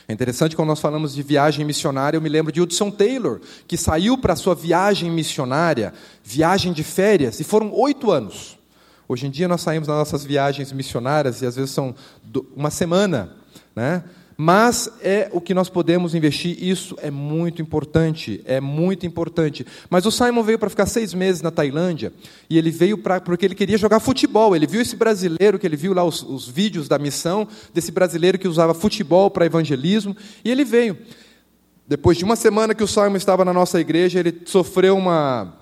[0.05, 3.77] É interessante quando nós falamos de viagem missionária, eu me lembro de Hudson Taylor, que
[3.77, 5.93] saiu para sua viagem missionária,
[6.25, 8.59] viagem de férias, e foram oito anos.
[9.07, 11.95] Hoje em dia nós saímos nas nossas viagens missionárias e às vezes são
[12.53, 13.33] uma semana,
[13.73, 14.03] né?
[14.41, 19.67] Mas é o que nós podemos investir, isso é muito importante, é muito importante.
[19.89, 22.13] Mas o Simon veio para ficar seis meses na Tailândia,
[22.49, 24.55] e ele veio para porque ele queria jogar futebol.
[24.55, 28.39] Ele viu esse brasileiro, que ele viu lá os, os vídeos da missão, desse brasileiro
[28.39, 30.15] que usava futebol para evangelismo,
[30.45, 30.97] e ele veio.
[31.85, 35.53] Depois de uma semana que o Simon estava na nossa igreja, ele sofreu uma,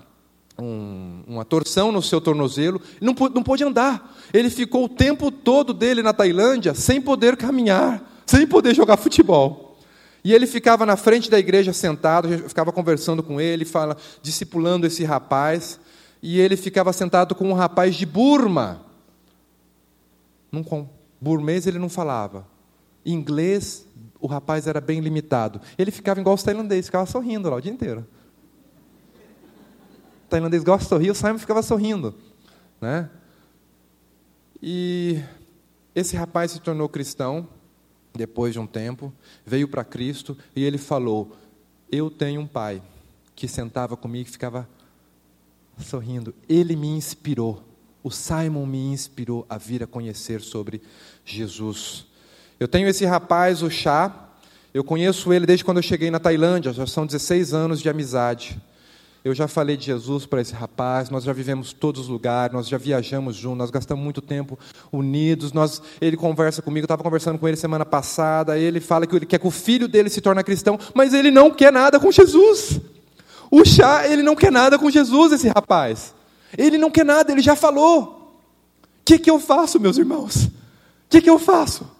[0.56, 4.16] um, uma torção no seu tornozelo, não, não pôde andar.
[4.32, 9.78] Ele ficou o tempo todo dele na Tailândia sem poder caminhar, sem poder jogar futebol.
[10.22, 15.02] E ele ficava na frente da igreja sentado, ficava conversando com ele, fala, discipulando esse
[15.02, 15.80] rapaz,
[16.22, 18.84] e ele ficava sentado com um rapaz de Burma.
[20.52, 20.64] Num
[21.20, 22.46] burmês ele não falava.
[23.04, 23.86] Inglês,
[24.20, 25.60] o rapaz era bem limitado.
[25.78, 28.06] Ele ficava igual os tailandês, ficava sorrindo lá o dia inteiro.
[30.26, 32.14] O tailandês gosta de sorrir, o Simon ficava sorrindo.
[32.78, 33.08] Né?
[34.62, 35.22] E
[35.94, 37.48] esse rapaz se tornou cristão,
[38.14, 39.12] depois de um tempo,
[39.44, 41.36] veio para Cristo e ele falou:
[41.90, 42.82] Eu tenho um pai
[43.34, 44.68] que sentava comigo e ficava
[45.78, 46.34] sorrindo.
[46.48, 47.62] Ele me inspirou.
[48.02, 50.80] O Simon me inspirou a vir a conhecer sobre
[51.24, 52.06] Jesus.
[52.58, 54.30] Eu tenho esse rapaz, o Chá.
[54.72, 58.60] Eu conheço ele desde quando eu cheguei na Tailândia, já são 16 anos de amizade.
[59.24, 62.68] Eu já falei de Jesus para esse rapaz, nós já vivemos todos os lugares, nós
[62.68, 64.58] já viajamos juntos, nós gastamos muito tempo
[64.92, 65.52] unidos.
[65.52, 69.26] Nós, ele conversa comigo, eu estava conversando com ele semana passada, ele fala que ele
[69.26, 72.80] quer que o filho dele se torne cristão, mas ele não quer nada com Jesus.
[73.50, 76.14] O chá, ele não quer nada com Jesus, esse rapaz.
[76.56, 78.36] Ele não quer nada, ele já falou.
[78.82, 80.44] O que, que eu faço, meus irmãos?
[80.44, 80.50] O
[81.08, 81.90] que, que eu faço?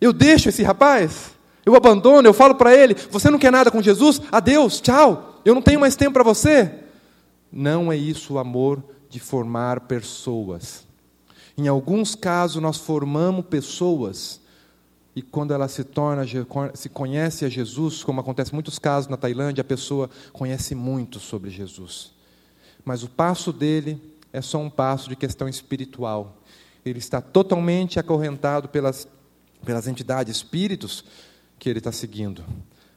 [0.00, 1.32] Eu deixo esse rapaz?
[1.64, 4.20] Eu abandono, eu falo para ele: você não quer nada com Jesus?
[4.30, 6.72] Adeus, tchau eu não tenho mais tempo para você.
[7.50, 10.86] Não é isso o amor de formar pessoas.
[11.56, 14.40] Em alguns casos, nós formamos pessoas
[15.14, 16.24] e quando ela se torna,
[16.74, 21.20] se conhece a Jesus, como acontece em muitos casos na Tailândia, a pessoa conhece muito
[21.20, 22.12] sobre Jesus.
[22.84, 24.00] Mas o passo dele
[24.32, 26.38] é só um passo de questão espiritual.
[26.84, 29.06] Ele está totalmente acorrentado pelas,
[29.62, 31.04] pelas entidades, espíritos
[31.62, 32.44] que ele está seguindo.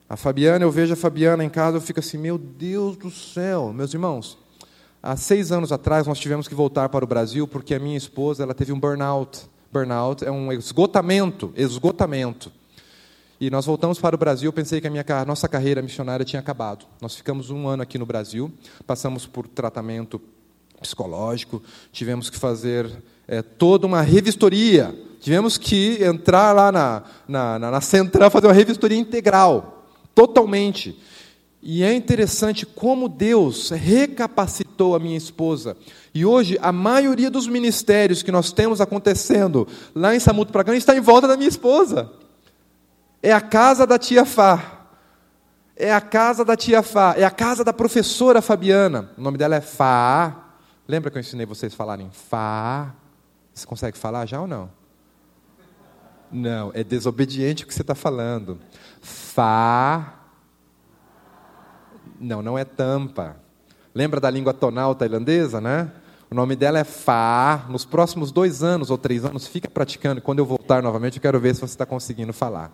[0.10, 3.72] A Fabiana, eu vejo a Fabiana em casa, eu fico assim, meu Deus do céu,
[3.72, 4.40] meus irmãos.
[5.04, 8.42] Há seis anos atrás nós tivemos que voltar para o Brasil porque a minha esposa
[8.42, 9.48] ela teve um burnout.
[9.72, 12.52] Burnout é um esgotamento, esgotamento.
[13.40, 14.50] E nós voltamos para o Brasil.
[14.50, 16.88] Eu pensei que a minha a nossa carreira missionária tinha acabado.
[17.00, 18.52] Nós ficamos um ano aqui no Brasil,
[18.88, 20.20] passamos por tratamento
[20.82, 21.62] psicológico,
[21.92, 22.92] tivemos que fazer
[23.28, 24.94] é, toda uma revistoria.
[25.20, 30.98] Tivemos que entrar lá na, na, na, na central, fazer uma revistoria integral totalmente.
[31.68, 35.76] E é interessante como Deus recapacitou a minha esposa.
[36.14, 40.96] E hoje, a maioria dos ministérios que nós temos acontecendo lá em Samuto Pragana está
[40.96, 42.12] em volta da minha esposa.
[43.22, 44.88] É a casa da tia Fá.
[45.76, 47.16] É a casa da tia Fá.
[47.18, 49.10] É a casa da professora Fabiana.
[49.18, 50.52] O nome dela é Fá.
[50.88, 52.94] Lembra que eu ensinei vocês a falarem Fá?
[53.56, 54.70] Você consegue falar já ou não?
[56.30, 58.60] Não, é desobediente o que você está falando.
[59.02, 60.16] Fá.
[62.20, 63.38] Não, não é tampa.
[63.94, 65.90] Lembra da língua tonal tailandesa, né?
[66.30, 67.66] O nome dela é Fá.
[67.70, 70.22] Nos próximos dois anos ou três anos, fica praticando.
[70.22, 72.74] Quando eu voltar novamente, eu quero ver se você está conseguindo falar.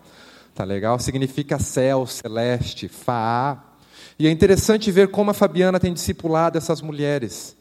[0.52, 0.98] Tá legal?
[0.98, 3.62] Significa céu, celeste, Fá.
[4.18, 7.56] E é interessante ver como a Fabiana tem discipulado essas mulheres.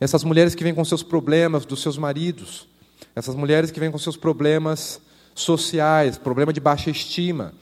[0.00, 2.68] Essas mulheres que vêm com seus problemas dos seus maridos.
[3.14, 5.00] Essas mulheres que vêm com seus problemas
[5.34, 7.52] sociais, problema de baixa estima.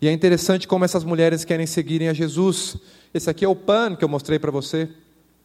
[0.00, 2.76] E é interessante como essas mulheres querem seguirem a Jesus.
[3.12, 4.88] Esse aqui é o PAN que eu mostrei para você.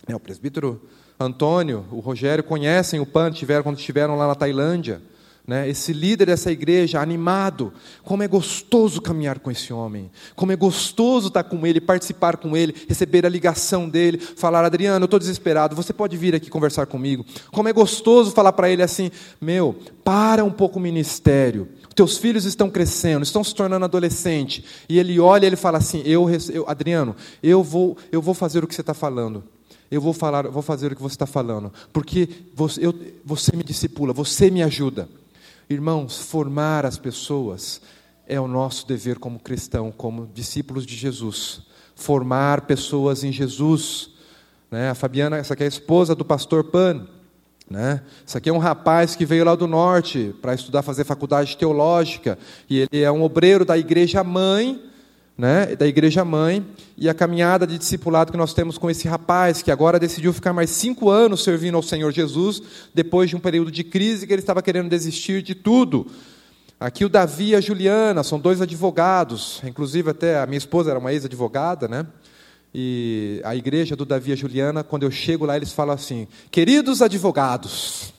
[0.06, 0.82] É, o presbítero
[1.20, 5.02] Antônio, o Rogério conhecem o PAN, tiveram, quando estiveram lá na Tailândia.
[5.46, 10.56] Né, esse líder dessa igreja, animado, como é gostoso caminhar com esse homem, como é
[10.56, 15.20] gostoso estar com ele, participar com ele, receber a ligação dele, falar, Adriano, eu estou
[15.20, 17.26] desesperado, você pode vir aqui conversar comigo.
[17.52, 22.46] Como é gostoso falar para ele assim, meu, para um pouco o ministério, teus filhos
[22.46, 26.64] estão crescendo, estão se tornando adolescente, e ele olha e ele fala assim, eu, eu
[26.70, 29.44] Adriano, eu vou, eu vou fazer o que você está falando,
[29.91, 33.64] eu vou falar, vou fazer o que você está falando, porque você, eu, você me
[33.64, 35.10] discipula, você me ajuda.
[35.74, 37.82] Irmãos, formar as pessoas
[38.28, 41.64] é o nosso dever como cristão, como discípulos de Jesus.
[41.96, 44.12] Formar pessoas em Jesus.
[44.70, 44.92] Né?
[44.92, 47.08] A Fabiana, essa aqui é a esposa do pastor Pan.
[47.68, 48.04] Né?
[48.24, 52.38] Isso aqui é um rapaz que veio lá do norte para estudar, fazer faculdade teológica.
[52.70, 54.80] E ele é um obreiro da igreja mãe
[55.38, 56.66] né, da igreja mãe
[56.96, 60.54] e a caminhada de discipulado que nós temos com esse rapaz que agora decidiu ficar
[60.54, 62.62] mais cinco anos servindo ao Senhor Jesus
[62.94, 66.06] depois de um período de crise que ele estava querendo desistir de tudo.
[66.80, 71.00] Aqui o Davi e a Juliana são dois advogados, inclusive até a minha esposa era
[71.00, 72.06] uma ex-advogada, né?
[72.76, 76.28] E a igreja do Davi e a Juliana, quando eu chego lá, eles falam assim:
[76.50, 78.14] queridos advogados,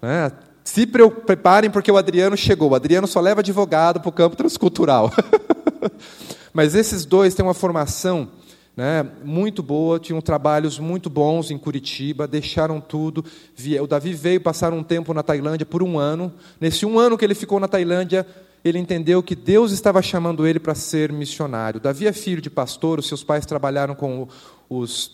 [0.00, 0.30] né?
[0.64, 2.70] se preparem porque o Adriano chegou.
[2.70, 5.12] O Adriano só leva advogado para o campo transcultural.
[6.52, 8.28] Mas esses dois têm uma formação
[8.76, 13.24] né, muito boa, tinham trabalhos muito bons em Curitiba, deixaram tudo.
[13.80, 16.32] O Davi veio passar um tempo na Tailândia por um ano.
[16.60, 18.26] Nesse um ano que ele ficou na Tailândia,
[18.62, 21.80] ele entendeu que Deus estava chamando ele para ser missionário.
[21.80, 24.28] Davi é filho de pastor, os seus pais trabalharam com
[24.68, 25.12] os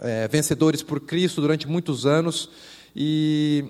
[0.00, 2.50] é, vencedores por Cristo durante muitos anos.
[2.94, 3.64] E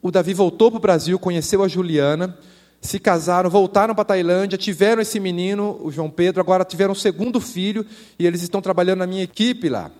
[0.00, 2.38] o Davi voltou para o Brasil, conheceu a Juliana,
[2.80, 6.96] se casaram, voltaram para a Tailândia, tiveram esse menino, o João Pedro, agora tiveram um
[6.96, 7.84] segundo filho
[8.18, 9.90] e eles estão trabalhando na minha equipe lá.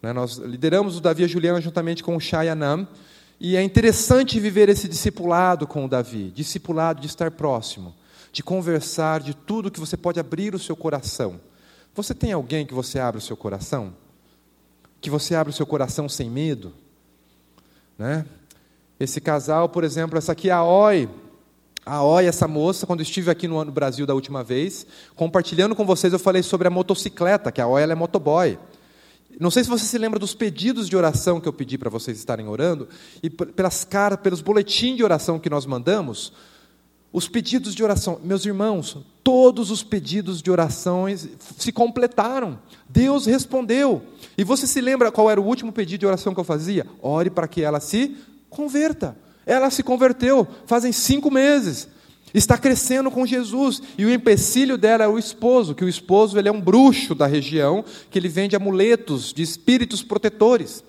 [0.00, 2.86] Né, nós lideramos o Davi e a Juliana juntamente com o Shayanam.
[3.40, 7.94] E é interessante viver esse discipulado com o Davi, discipulado de estar próximo,
[8.32, 11.40] de conversar, de tudo que você pode abrir o seu coração.
[11.94, 13.92] Você tem alguém que você abre o seu coração?
[15.00, 16.72] Que você abre o seu coração sem medo?
[17.96, 18.24] Né?
[18.98, 21.08] Esse casal, por exemplo, essa aqui é a Oi.
[21.90, 24.86] A Oi, essa moça, quando estive aqui no, Brasil da última vez,
[25.16, 28.58] compartilhando com vocês, eu falei sobre a motocicleta, que a Oi é motoboy.
[29.40, 32.18] Não sei se você se lembra dos pedidos de oração que eu pedi para vocês
[32.18, 32.90] estarem orando,
[33.22, 36.30] e pelas caras, pelos boletins de oração que nós mandamos,
[37.10, 41.26] os pedidos de oração, meus irmãos, todos os pedidos de orações
[41.56, 42.58] se completaram.
[42.86, 44.02] Deus respondeu.
[44.36, 46.86] E você se lembra qual era o último pedido de oração que eu fazia?
[47.00, 48.14] Ore para que ela se
[48.50, 49.16] converta.
[49.48, 51.88] Ela se converteu fazem cinco meses.
[52.34, 53.80] Está crescendo com Jesus.
[53.96, 57.26] E o empecilho dela é o esposo, que o esposo ele é um bruxo da
[57.26, 60.84] região, que ele vende amuletos de espíritos protetores.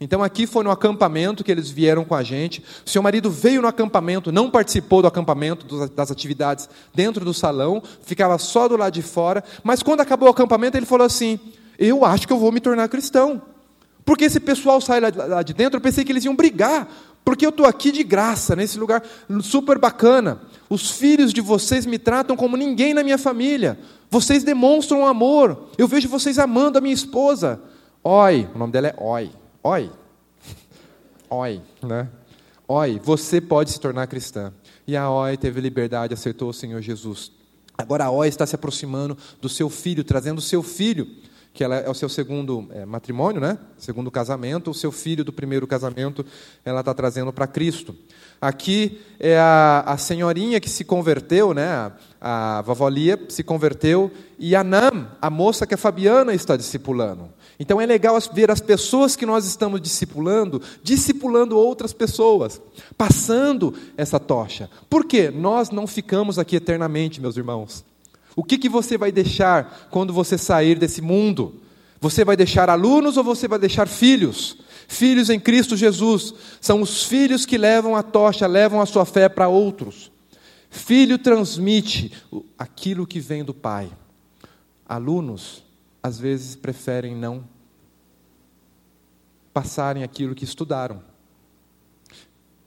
[0.00, 2.64] Então aqui foi no acampamento que eles vieram com a gente.
[2.84, 8.38] Seu marido veio no acampamento, não participou do acampamento, das atividades dentro do salão, ficava
[8.38, 9.42] só do lado de fora.
[9.64, 11.40] Mas quando acabou o acampamento, ele falou assim:
[11.76, 13.42] Eu acho que eu vou me tornar cristão.
[14.04, 16.86] Porque esse pessoal sai lá de dentro, eu pensei que eles iam brigar,
[17.24, 19.02] porque eu estou aqui de graça, nesse lugar
[19.40, 20.42] super bacana.
[20.68, 23.78] Os filhos de vocês me tratam como ninguém na minha família.
[24.10, 25.70] Vocês demonstram amor.
[25.78, 27.60] Eu vejo vocês amando a minha esposa.
[28.02, 29.30] Oi, o nome dela é Oi.
[29.62, 29.90] Oi.
[31.30, 32.08] Oi, né?
[32.68, 34.52] Oi, você pode se tornar cristã.
[34.86, 37.32] E a Oi teve liberdade, aceitou o Senhor Jesus.
[37.76, 41.08] Agora a Oi está se aproximando do seu filho, trazendo o seu filho
[41.54, 43.56] que ela é o seu segundo é, matrimônio, né?
[43.78, 46.26] segundo casamento, o seu filho do primeiro casamento,
[46.64, 47.94] ela está trazendo para Cristo.
[48.40, 51.92] Aqui é a, a senhorinha que se converteu, né?
[52.20, 56.56] a, a vovó Lia se converteu, e a Nam, a moça que a Fabiana está
[56.56, 57.30] discipulando.
[57.56, 62.60] Então é legal ver as pessoas que nós estamos discipulando, discipulando outras pessoas,
[62.98, 64.68] passando essa tocha.
[64.90, 65.30] Por quê?
[65.30, 67.84] Nós não ficamos aqui eternamente, meus irmãos.
[68.36, 71.60] O que, que você vai deixar quando você sair desse mundo?
[72.00, 74.58] Você vai deixar alunos ou você vai deixar filhos?
[74.86, 79.28] Filhos em Cristo Jesus são os filhos que levam a tocha, levam a sua fé
[79.28, 80.12] para outros.
[80.68, 82.12] Filho transmite
[82.58, 83.90] aquilo que vem do pai.
[84.86, 85.64] Alunos,
[86.02, 87.44] às vezes, preferem não
[89.54, 91.00] passarem aquilo que estudaram.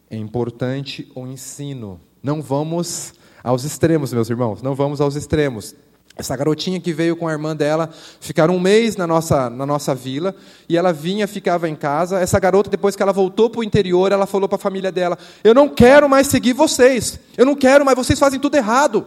[0.09, 1.99] É importante o ensino.
[2.23, 3.13] Não vamos
[3.43, 5.75] aos extremos, meus irmãos, não vamos aos extremos.
[6.17, 9.93] Essa garotinha que veio com a irmã dela, ficaram um mês na nossa, na nossa
[9.93, 10.35] vila,
[10.67, 12.19] e ela vinha, ficava em casa.
[12.19, 15.15] Essa garota, depois que ela voltou para o interior, ela falou para a família dela:
[15.43, 19.05] Eu não quero mais seguir vocês, eu não quero mais, vocês fazem tudo errado.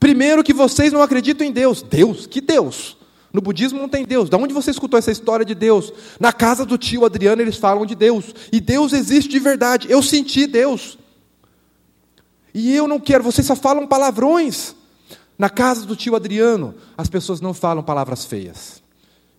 [0.00, 1.80] Primeiro, que vocês não acreditam em Deus.
[1.80, 2.26] Deus?
[2.26, 2.96] Que Deus?
[3.32, 4.28] No budismo não tem Deus.
[4.28, 5.92] Da onde você escutou essa história de Deus?
[6.20, 8.34] Na casa do tio Adriano eles falam de Deus.
[8.52, 9.86] E Deus existe de verdade.
[9.90, 10.98] Eu senti Deus.
[12.54, 14.76] E eu não quero, vocês só falam palavrões.
[15.36, 18.84] Na casa do tio Adriano, as pessoas não falam palavras feias.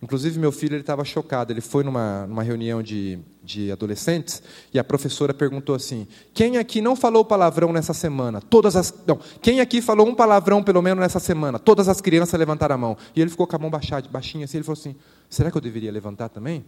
[0.02, 1.50] Inclusive, meu filho estava chocado.
[1.50, 4.42] Ele foi numa, numa reunião de, de adolescentes
[4.72, 8.42] e a professora perguntou assim: Quem aqui não falou palavrão nessa semana?
[8.42, 8.92] Todas as.
[9.06, 11.58] Não, quem aqui falou um palavrão pelo menos nessa semana?
[11.58, 12.96] Todas as crianças levantaram a mão.
[13.14, 14.58] E ele ficou com a mão baixada, baixinha assim.
[14.58, 14.94] Ele falou assim:
[15.30, 16.62] Será que eu deveria levantar também?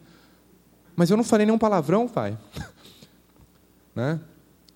[0.97, 2.37] Mas eu não falei nenhum palavrão, pai.
[3.95, 4.19] né?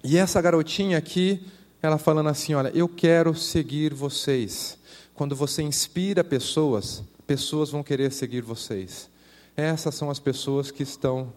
[0.04, 1.42] E essa garotinha aqui
[1.82, 4.78] ela falando assim: Olha, eu quero seguir vocês.
[5.14, 9.10] Quando você inspira pessoas, pessoas vão querer seguir vocês.
[9.56, 11.32] Essas são as pessoas que estão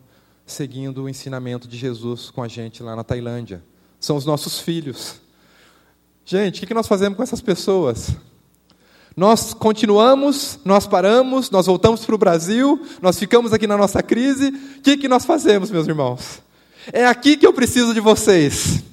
[0.45, 3.63] seguindo o ensinamento de Jesus com a gente lá na Tailândia.
[3.99, 5.15] São os nossos filhos.
[6.23, 8.15] Gente, o que nós fazemos com essas pessoas?
[9.15, 14.49] Nós continuamos, nós paramos, nós voltamos para o Brasil, nós ficamos aqui na nossa crise.
[14.49, 16.41] O que nós fazemos, meus irmãos?
[16.91, 18.83] É aqui que eu preciso de vocês.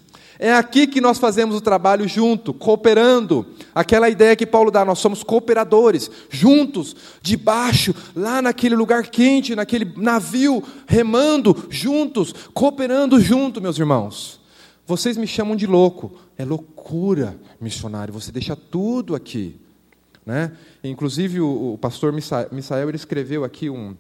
[0.43, 3.47] É aqui que nós fazemos o trabalho junto, cooperando.
[3.73, 9.93] Aquela ideia que Paulo dá, nós somos cooperadores, juntos, debaixo, lá naquele lugar quente, naquele
[9.97, 14.41] navio, remando, juntos, cooperando junto, meus irmãos.
[14.85, 16.19] Vocês me chamam de louco.
[16.37, 19.61] É loucura, missionário, você deixa tudo aqui.
[20.27, 20.51] Né?
[20.83, 22.13] Inclusive, o, o pastor
[22.51, 23.95] Misael ele escreveu aqui um,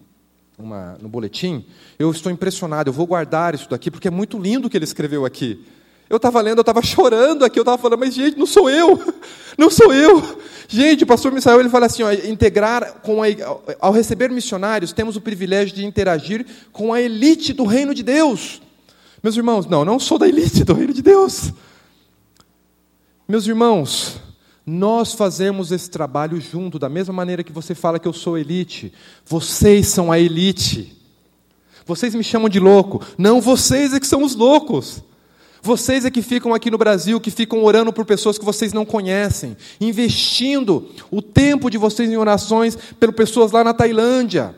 [0.58, 1.64] uma, no boletim.
[2.00, 4.84] Eu estou impressionado, eu vou guardar isso daqui, porque é muito lindo o que ele
[4.84, 5.64] escreveu aqui.
[6.12, 9.00] Eu estava lendo, eu estava chorando aqui, eu estava falando, mas gente, não sou eu,
[9.56, 10.22] não sou eu.
[10.68, 13.28] Gente, o pastor Misael ele fala assim: ó, integrar com a,
[13.80, 18.60] ao receber missionários, temos o privilégio de interagir com a elite do reino de Deus.
[19.22, 21.50] Meus irmãos, não, não sou da elite do reino de Deus.
[23.26, 24.20] Meus irmãos,
[24.66, 28.92] nós fazemos esse trabalho junto, da mesma maneira que você fala que eu sou elite.
[29.24, 30.94] Vocês são a elite.
[31.86, 33.00] Vocês me chamam de louco.
[33.16, 35.02] Não, vocês é que são os loucos.
[35.62, 38.84] Vocês é que ficam aqui no Brasil, que ficam orando por pessoas que vocês não
[38.84, 44.56] conhecem, investindo o tempo de vocês em orações por pessoas lá na Tailândia.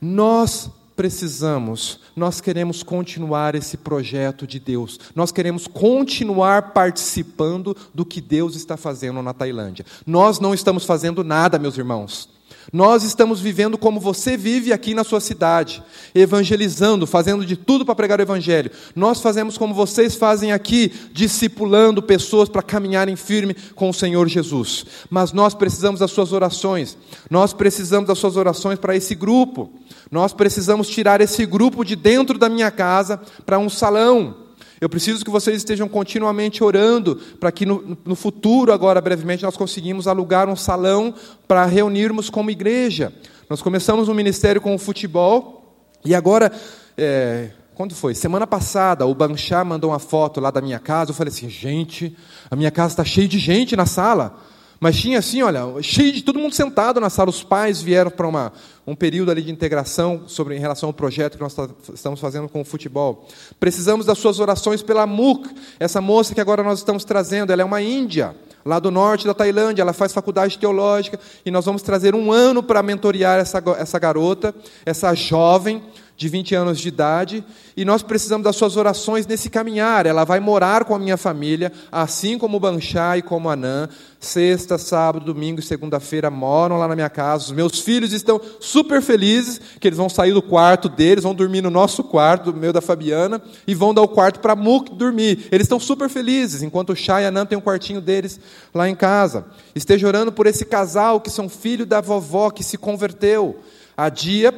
[0.00, 8.20] Nós precisamos, nós queremos continuar esse projeto de Deus, nós queremos continuar participando do que
[8.20, 9.84] Deus está fazendo na Tailândia.
[10.06, 12.28] Nós não estamos fazendo nada, meus irmãos.
[12.72, 15.82] Nós estamos vivendo como você vive aqui na sua cidade,
[16.14, 18.70] evangelizando, fazendo de tudo para pregar o evangelho.
[18.94, 24.86] Nós fazemos como vocês fazem aqui, discipulando pessoas para caminharem firme com o Senhor Jesus.
[25.10, 26.96] Mas nós precisamos das suas orações.
[27.28, 29.70] Nós precisamos das suas orações para esse grupo.
[30.10, 34.49] Nós precisamos tirar esse grupo de dentro da minha casa para um salão.
[34.80, 39.56] Eu preciso que vocês estejam continuamente orando para que no, no, futuro, agora brevemente, nós
[39.56, 41.14] conseguimos alugar um salão
[41.46, 43.12] para reunirmos como igreja.
[43.48, 45.60] Nós começamos um ministério com o futebol
[46.02, 46.50] e agora,
[46.96, 48.14] é, quando foi?
[48.14, 51.10] Semana passada, o Banchá mandou uma foto lá da minha casa.
[51.10, 52.16] Eu falei assim, gente,
[52.50, 54.34] a minha casa está cheia de gente na sala.
[54.80, 57.28] Mas tinha assim, olha, cheio de todo mundo sentado na sala.
[57.28, 58.50] Os pais vieram para uma,
[58.86, 61.54] um período ali de integração sobre, em relação ao projeto que nós
[61.92, 63.28] estamos fazendo com o futebol.
[63.60, 67.52] Precisamos das suas orações pela MUC, essa moça que agora nós estamos trazendo.
[67.52, 69.82] Ela é uma índia, lá do norte da Tailândia.
[69.82, 74.54] Ela faz faculdade teológica e nós vamos trazer um ano para mentorear essa, essa garota,
[74.86, 75.82] essa jovem
[76.20, 77.42] de 20 anos de idade,
[77.74, 80.04] e nós precisamos das suas orações nesse caminhar.
[80.04, 83.88] Ela vai morar com a minha família, assim como o Banchá e como a Anã.
[84.20, 87.44] Sexta, sábado, domingo e segunda-feira moram lá na minha casa.
[87.44, 91.62] Os meus filhos estão super felizes que eles vão sair do quarto deles, vão dormir
[91.62, 95.48] no nosso quarto, do meu da Fabiana, e vão dar o quarto para Muk dormir.
[95.50, 98.38] Eles estão super felizes, enquanto o Chá e a Anã têm um quartinho deles
[98.74, 99.46] lá em casa.
[99.74, 103.58] Esteja orando por esse casal que são filho da vovó que se converteu.
[103.96, 104.52] A Dia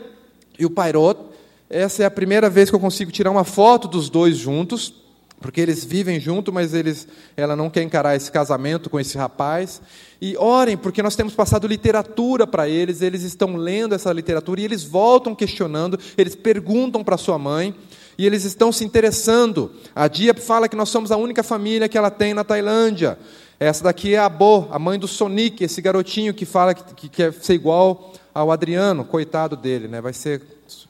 [0.59, 1.32] e o Pairot
[1.73, 4.93] essa é a primeira vez que eu consigo tirar uma foto dos dois juntos,
[5.41, 9.81] porque eles vivem junto, mas eles, ela não quer encarar esse casamento com esse rapaz.
[10.21, 14.65] E orem, porque nós temos passado literatura para eles, eles estão lendo essa literatura e
[14.65, 17.75] eles voltam questionando, eles perguntam para sua mãe
[18.19, 19.73] e eles estão se interessando.
[19.97, 23.19] A Dia fala que nós somos a única família que ela tem na Tailândia.
[23.59, 27.09] Essa daqui é a Bo, a mãe do Sonic, esse garotinho que fala que, que
[27.09, 30.01] quer ser igual ao Adriano, coitado dele, né?
[30.01, 30.43] Vai ser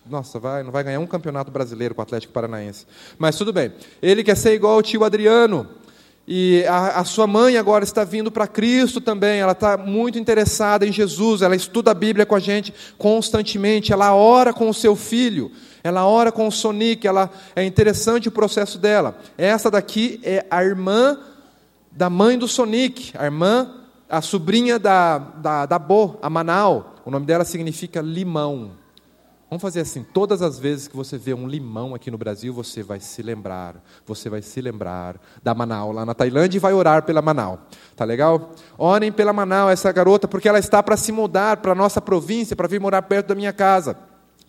[0.08, 2.86] nossa, vai, não vai ganhar um campeonato brasileiro com o Atlético Paranaense.
[3.18, 3.72] Mas tudo bem.
[4.00, 5.68] Ele quer ser igual ao tio Adriano.
[6.26, 9.40] E a, a sua mãe agora está vindo para Cristo também.
[9.40, 11.42] Ela está muito interessada em Jesus.
[11.42, 13.92] Ela estuda a Bíblia com a gente constantemente.
[13.92, 15.50] Ela ora com o seu filho.
[15.82, 17.06] Ela ora com o Sonic.
[17.06, 19.18] Ela, é interessante o processo dela.
[19.36, 21.18] Essa daqui é a irmã
[21.90, 23.12] da mãe do Sonic.
[23.18, 23.74] A irmã,
[24.08, 26.91] a sobrinha da, da, da Bo, a Manau.
[27.04, 28.72] O nome dela significa limão.
[29.50, 32.82] Vamos fazer assim: todas as vezes que você vê um limão aqui no Brasil, você
[32.82, 33.76] vai se lembrar,
[34.06, 37.66] você vai se lembrar da Manau lá na Tailândia e vai orar pela Manau.
[37.94, 38.52] Tá legal?
[38.78, 42.56] Orem pela Manau, essa garota, porque ela está para se mudar para a nossa província,
[42.56, 43.94] para vir morar perto da minha casa.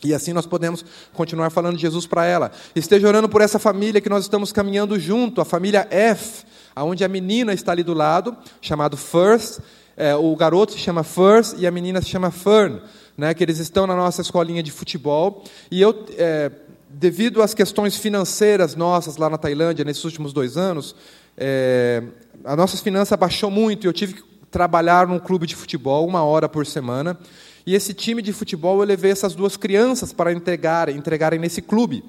[0.04, 2.52] E assim nós podemos continuar falando de Jesus para ela.
[2.76, 6.46] Esteja orando por essa família que nós estamos caminhando junto, a família F,
[6.76, 9.60] aonde a menina está ali do lado, chamado First.
[9.96, 12.82] É, o garoto se chama First e a menina se chama Fern
[13.18, 15.44] né, que eles estão na nossa escolinha de futebol.
[15.70, 16.52] E eu, é,
[16.90, 20.96] devido às questões financeiras nossas lá na Tailândia, nesses últimos dois anos,
[21.38, 22.04] é,
[22.44, 26.24] a nossa finança baixou muito e eu tive que trabalhar num clube de futebol uma
[26.24, 27.18] hora por semana.
[27.66, 32.04] E esse time de futebol eu levei essas duas crianças para entregarem, entregarem nesse clube.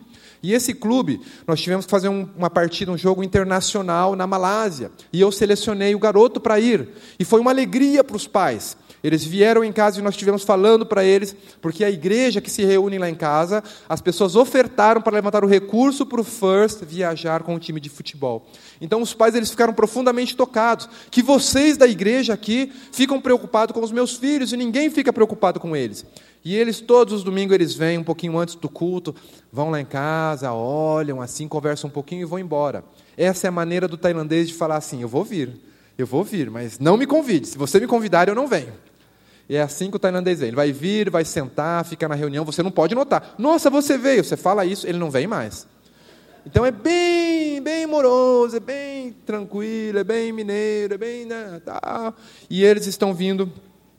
[0.44, 4.92] E esse clube, nós tivemos que fazer um, uma partida, um jogo internacional na Malásia.
[5.10, 6.86] E eu selecionei o garoto para ir.
[7.18, 8.76] E foi uma alegria para os pais.
[9.02, 12.62] Eles vieram em casa e nós estivemos falando para eles, porque a igreja que se
[12.62, 17.42] reúne lá em casa, as pessoas ofertaram para levantar o recurso para o First viajar
[17.42, 18.46] com o time de futebol.
[18.82, 23.82] Então os pais eles ficaram profundamente tocados, que vocês da igreja aqui ficam preocupados com
[23.82, 26.04] os meus filhos e ninguém fica preocupado com eles.
[26.44, 29.14] E eles todos os domingos eles vêm um pouquinho antes do culto,
[29.50, 32.84] vão lá em casa, olham assim, conversam um pouquinho e vão embora.
[33.16, 35.50] Essa é a maneira do tailandês de falar assim: eu vou vir.
[35.96, 37.46] Eu vou vir, mas não me convide.
[37.46, 38.72] Se você me convidar, eu não venho.
[39.48, 40.48] E é assim que o tailandês vem.
[40.48, 43.34] Ele vai vir, vai sentar, fica na reunião, você não pode notar.
[43.38, 44.24] Nossa, você veio.
[44.24, 45.66] Você fala isso, ele não vem mais.
[46.44, 51.24] Então é bem, bem moroso, é bem tranquilo, é bem mineiro, é bem.
[51.24, 52.12] Né, tá.
[52.50, 53.50] E eles estão vindo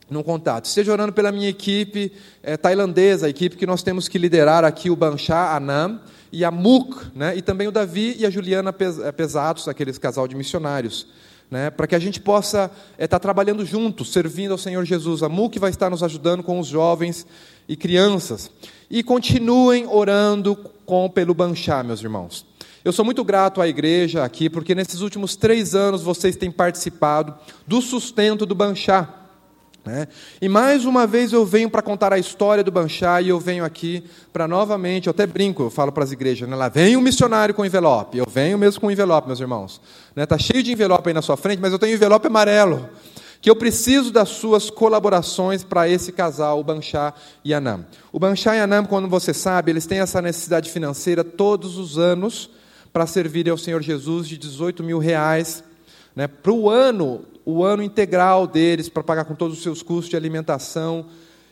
[0.09, 0.65] num contato.
[0.65, 2.11] Esteja orando pela minha equipe
[2.43, 5.99] é, tailandesa, a equipe que nós temos que liderar aqui, o Banchá Anam
[6.31, 7.35] e a Muk, né?
[7.35, 11.07] e também o Davi e a Juliana é, Pesatos, aqueles casal de missionários.
[11.49, 11.69] Né?
[11.69, 15.23] Para que a gente possa estar é, tá trabalhando juntos, servindo ao Senhor Jesus.
[15.23, 17.25] A Muk vai estar nos ajudando com os jovens
[17.67, 18.51] e crianças.
[18.89, 22.45] E continuem orando com pelo Banchá, meus irmãos.
[22.83, 27.33] Eu sou muito grato à igreja aqui, porque nesses últimos três anos vocês têm participado
[27.65, 29.24] do sustento do Banchá.
[29.85, 30.07] Né?
[30.41, 33.63] E mais uma vez eu venho para contar a história do Banchá e eu venho
[33.63, 36.55] aqui para novamente, eu até brinco, eu falo para as igrejas, né?
[36.55, 39.79] lá vem um missionário com envelope, eu venho mesmo com envelope, meus irmãos.
[40.09, 40.25] Está né?
[40.25, 42.89] Tá cheio de envelope aí na sua frente, mas eu tenho envelope amarelo,
[43.39, 47.13] que eu preciso das suas colaborações para esse casal, o Banchá
[47.43, 47.85] e Anam.
[48.11, 52.49] O Banchá e Anam, como você sabe, eles têm essa necessidade financeira todos os anos
[52.91, 55.63] para servir ao Senhor Jesus de 18 mil reais.
[56.15, 56.27] Né?
[56.27, 60.17] Para o ano, o ano integral deles para pagar com todos os seus custos de
[60.17, 61.05] alimentação.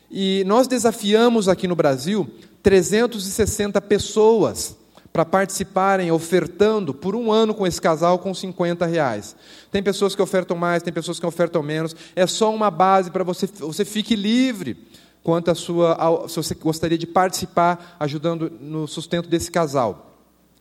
[0.09, 2.27] E nós desafiamos aqui no Brasil
[2.63, 4.75] 360 pessoas
[5.11, 9.35] para participarem ofertando por um ano com esse casal com 50 reais.
[9.71, 11.95] Tem pessoas que ofertam mais, tem pessoas que ofertam menos.
[12.15, 14.75] É só uma base para você, você fique livre
[15.21, 20.12] quanto a sua, se você gostaria de participar ajudando no sustento desse casal.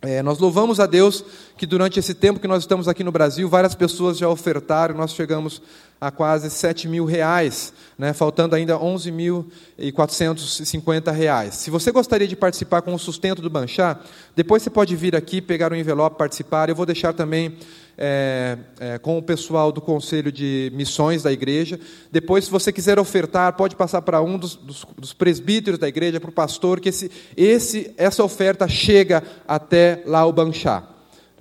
[0.05, 1.25] É, nós louvamos a Deus
[1.57, 5.15] que durante esse tempo que nós estamos aqui no Brasil, várias pessoas já ofertaram, nós
[5.15, 5.63] chegamos
[6.03, 11.55] a quase 7 mil reais, né, faltando ainda 11.450 reais.
[11.55, 14.01] Se você gostaria de participar com o sustento do Banchá,
[14.35, 16.69] depois você pode vir aqui, pegar o um envelope, participar.
[16.69, 17.57] Eu vou deixar também
[17.97, 21.79] é, é, com o pessoal do Conselho de Missões da igreja.
[22.11, 26.19] Depois, se você quiser ofertar, pode passar para um dos, dos, dos presbíteros da igreja,
[26.19, 30.83] para o pastor, que esse, esse, essa oferta chega até lá o Banchá.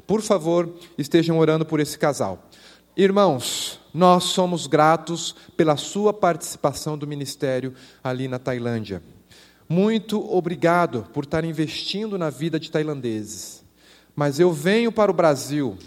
[0.05, 2.47] Por favor, estejam orando por esse casal.
[2.95, 7.73] Irmãos, nós somos gratos pela sua participação do ministério
[8.03, 9.01] ali na Tailândia.
[9.67, 13.63] Muito obrigado por estar investindo na vida de tailandeses.
[14.13, 15.77] Mas eu venho para o Brasil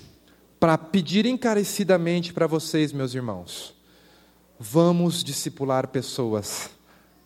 [0.59, 3.75] para pedir encarecidamente para vocês, meus irmãos,
[4.59, 6.71] vamos discipular pessoas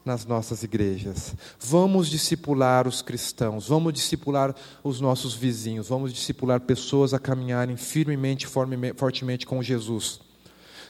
[0.09, 1.34] nas nossas igrejas.
[1.61, 8.48] Vamos discipular os cristãos, vamos discipular os nossos vizinhos, vamos discipular pessoas a caminharem firmemente,
[8.96, 10.18] fortemente com Jesus.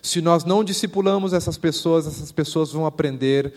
[0.00, 3.52] Se nós não discipulamos essas pessoas, essas pessoas vão aprender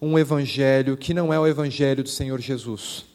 [0.00, 3.06] um evangelho que não é o evangelho do Senhor Jesus.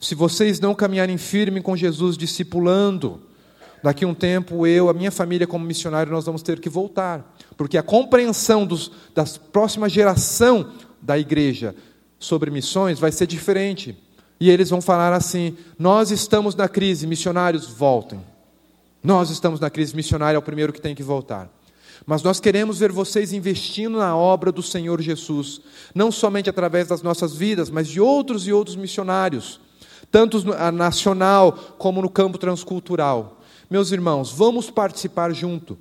[0.00, 3.20] Se vocês não caminharem firme com Jesus, discipulando,
[3.82, 7.36] daqui a um tempo eu, a minha família como missionário, nós vamos ter que voltar,
[7.56, 10.70] porque a compreensão dos, da próxima geração
[11.02, 11.74] da igreja
[12.18, 13.96] sobre missões vai ser diferente.
[14.38, 18.20] E eles vão falar assim: nós estamos na crise, missionários, voltem.
[19.02, 21.50] Nós estamos na crise, missionário é o primeiro que tem que voltar.
[22.06, 25.60] Mas nós queremos ver vocês investindo na obra do Senhor Jesus,
[25.94, 29.60] não somente através das nossas vidas, mas de outros e outros missionários,
[30.10, 30.42] tanto
[30.72, 33.40] nacional como no campo transcultural.
[33.68, 35.78] Meus irmãos, vamos participar junto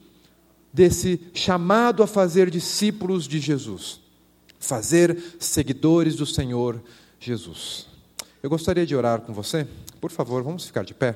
[0.74, 4.01] desse chamado a fazer discípulos de Jesus
[4.62, 6.82] fazer seguidores do Senhor
[7.20, 7.88] Jesus.
[8.41, 9.68] Eu gostaria de orar com você.
[9.99, 11.16] Por favor, vamos ficar de pé.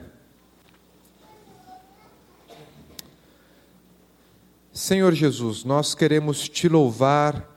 [4.74, 7.56] Senhor Jesus, nós queremos te louvar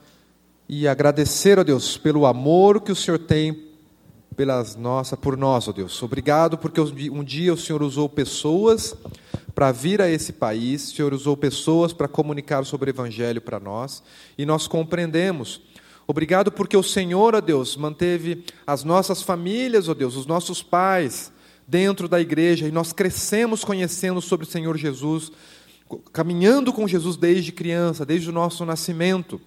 [0.69, 3.67] e agradecer a Deus pelo amor que o Senhor tem
[4.35, 6.01] pelas nossa, por nós, ó Deus.
[6.01, 8.95] Obrigado porque um dia o Senhor usou pessoas
[9.53, 13.59] para vir a esse país, o Senhor usou pessoas para comunicar sobre o Evangelho para
[13.59, 14.01] nós,
[14.37, 15.61] e nós compreendemos
[16.09, 21.31] Obrigado porque o Senhor, ó Deus, manteve as nossas famílias, ó Deus, os nossos pais
[21.67, 25.31] dentro da igreja e nós crescemos conhecendo sobre o Senhor Jesus,
[26.11, 29.39] caminhando com Jesus desde criança, desde o nosso nascimento.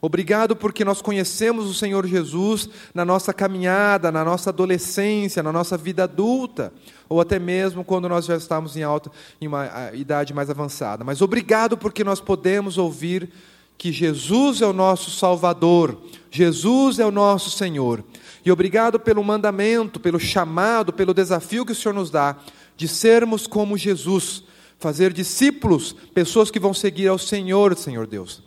[0.00, 5.76] Obrigado porque nós conhecemos o Senhor Jesus na nossa caminhada, na nossa adolescência, na nossa
[5.76, 6.72] vida adulta,
[7.08, 9.10] ou até mesmo quando nós já estamos em alta,
[9.40, 11.02] em uma idade mais avançada.
[11.02, 13.32] Mas obrigado porque nós podemos ouvir
[13.76, 16.00] que Jesus é o nosso Salvador,
[16.30, 18.04] Jesus é o nosso Senhor.
[18.44, 22.36] E obrigado pelo mandamento, pelo chamado, pelo desafio que o Senhor nos dá
[22.76, 24.42] de sermos como Jesus,
[24.78, 28.42] fazer discípulos, pessoas que vão seguir ao Senhor, Senhor Deus.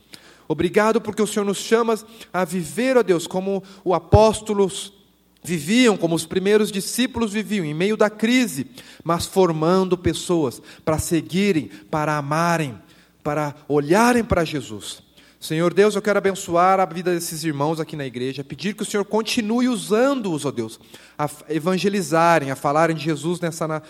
[0.48, 1.98] Obrigado porque o Senhor nos chama
[2.32, 4.94] a viver, ó Deus, como os apóstolos
[5.44, 8.68] viviam, como os primeiros discípulos viviam, em meio da crise,
[9.04, 12.78] mas formando pessoas para seguirem, para amarem,
[13.24, 15.07] para olharem para Jesus.
[15.40, 18.86] Senhor Deus, eu quero abençoar a vida desses irmãos aqui na igreja, pedir que o
[18.86, 20.80] Senhor continue usando-os, ó Deus,
[21.18, 23.84] a evangelizarem, a falarem de Jesus nessa,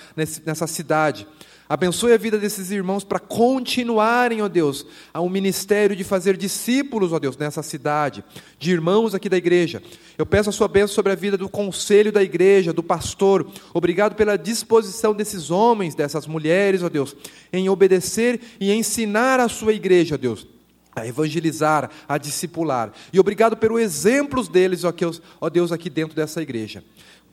[0.46, 1.26] nessa cidade.
[1.70, 7.14] Abençoe a vida desses irmãos para continuarem, ó Deus, a um ministério de fazer discípulos,
[7.14, 8.26] ó Deus, nessa cidade,
[8.60, 9.82] de irmãos aqui da igreja.
[10.18, 13.50] Eu peço a sua bênção sobre a vida do conselho da igreja, do pastor.
[13.74, 17.16] Obrigado pela disposição desses homens, dessas mulheres, ó Deus,
[17.54, 20.57] em obedecer e ensinar a sua igreja, ó Deus
[21.02, 22.92] a evangelizar, a discipular.
[23.12, 26.84] E obrigado pelos exemplos deles, ó Deus, aqui dentro dessa igreja.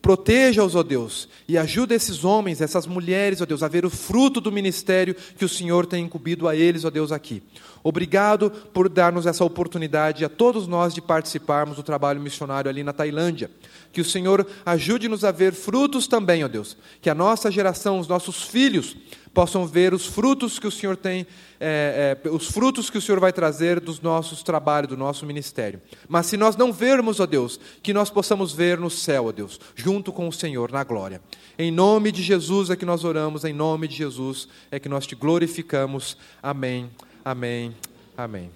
[0.03, 4.39] Proteja-os, ó Deus, e ajuda esses homens, essas mulheres, ó Deus, a ver o fruto
[4.39, 7.43] do ministério que o Senhor tem incumbido a eles, ó Deus, aqui.
[7.83, 12.93] Obrigado por dar-nos essa oportunidade a todos nós de participarmos do trabalho missionário ali na
[12.93, 13.51] Tailândia.
[13.93, 16.77] Que o Senhor ajude-nos a ver frutos também, ó Deus.
[17.01, 18.97] Que a nossa geração, os nossos filhos,
[19.35, 21.27] possam ver os frutos que o Senhor tem,
[21.61, 25.83] é, é, os frutos que o Senhor vai trazer dos nossos trabalhos, do nosso ministério.
[26.09, 29.61] Mas se nós não vermos, ó Deus, que nós possamos ver no céu, ó Deus,
[29.75, 31.21] junto com o Senhor na glória.
[31.59, 35.07] Em nome de Jesus é que nós oramos, em nome de Jesus é que nós
[35.07, 36.17] te glorificamos.
[36.41, 36.89] Amém,
[37.25, 37.75] amém,
[38.17, 38.51] amém.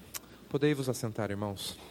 [0.48, 1.87] Podei vos assentar, irmãos.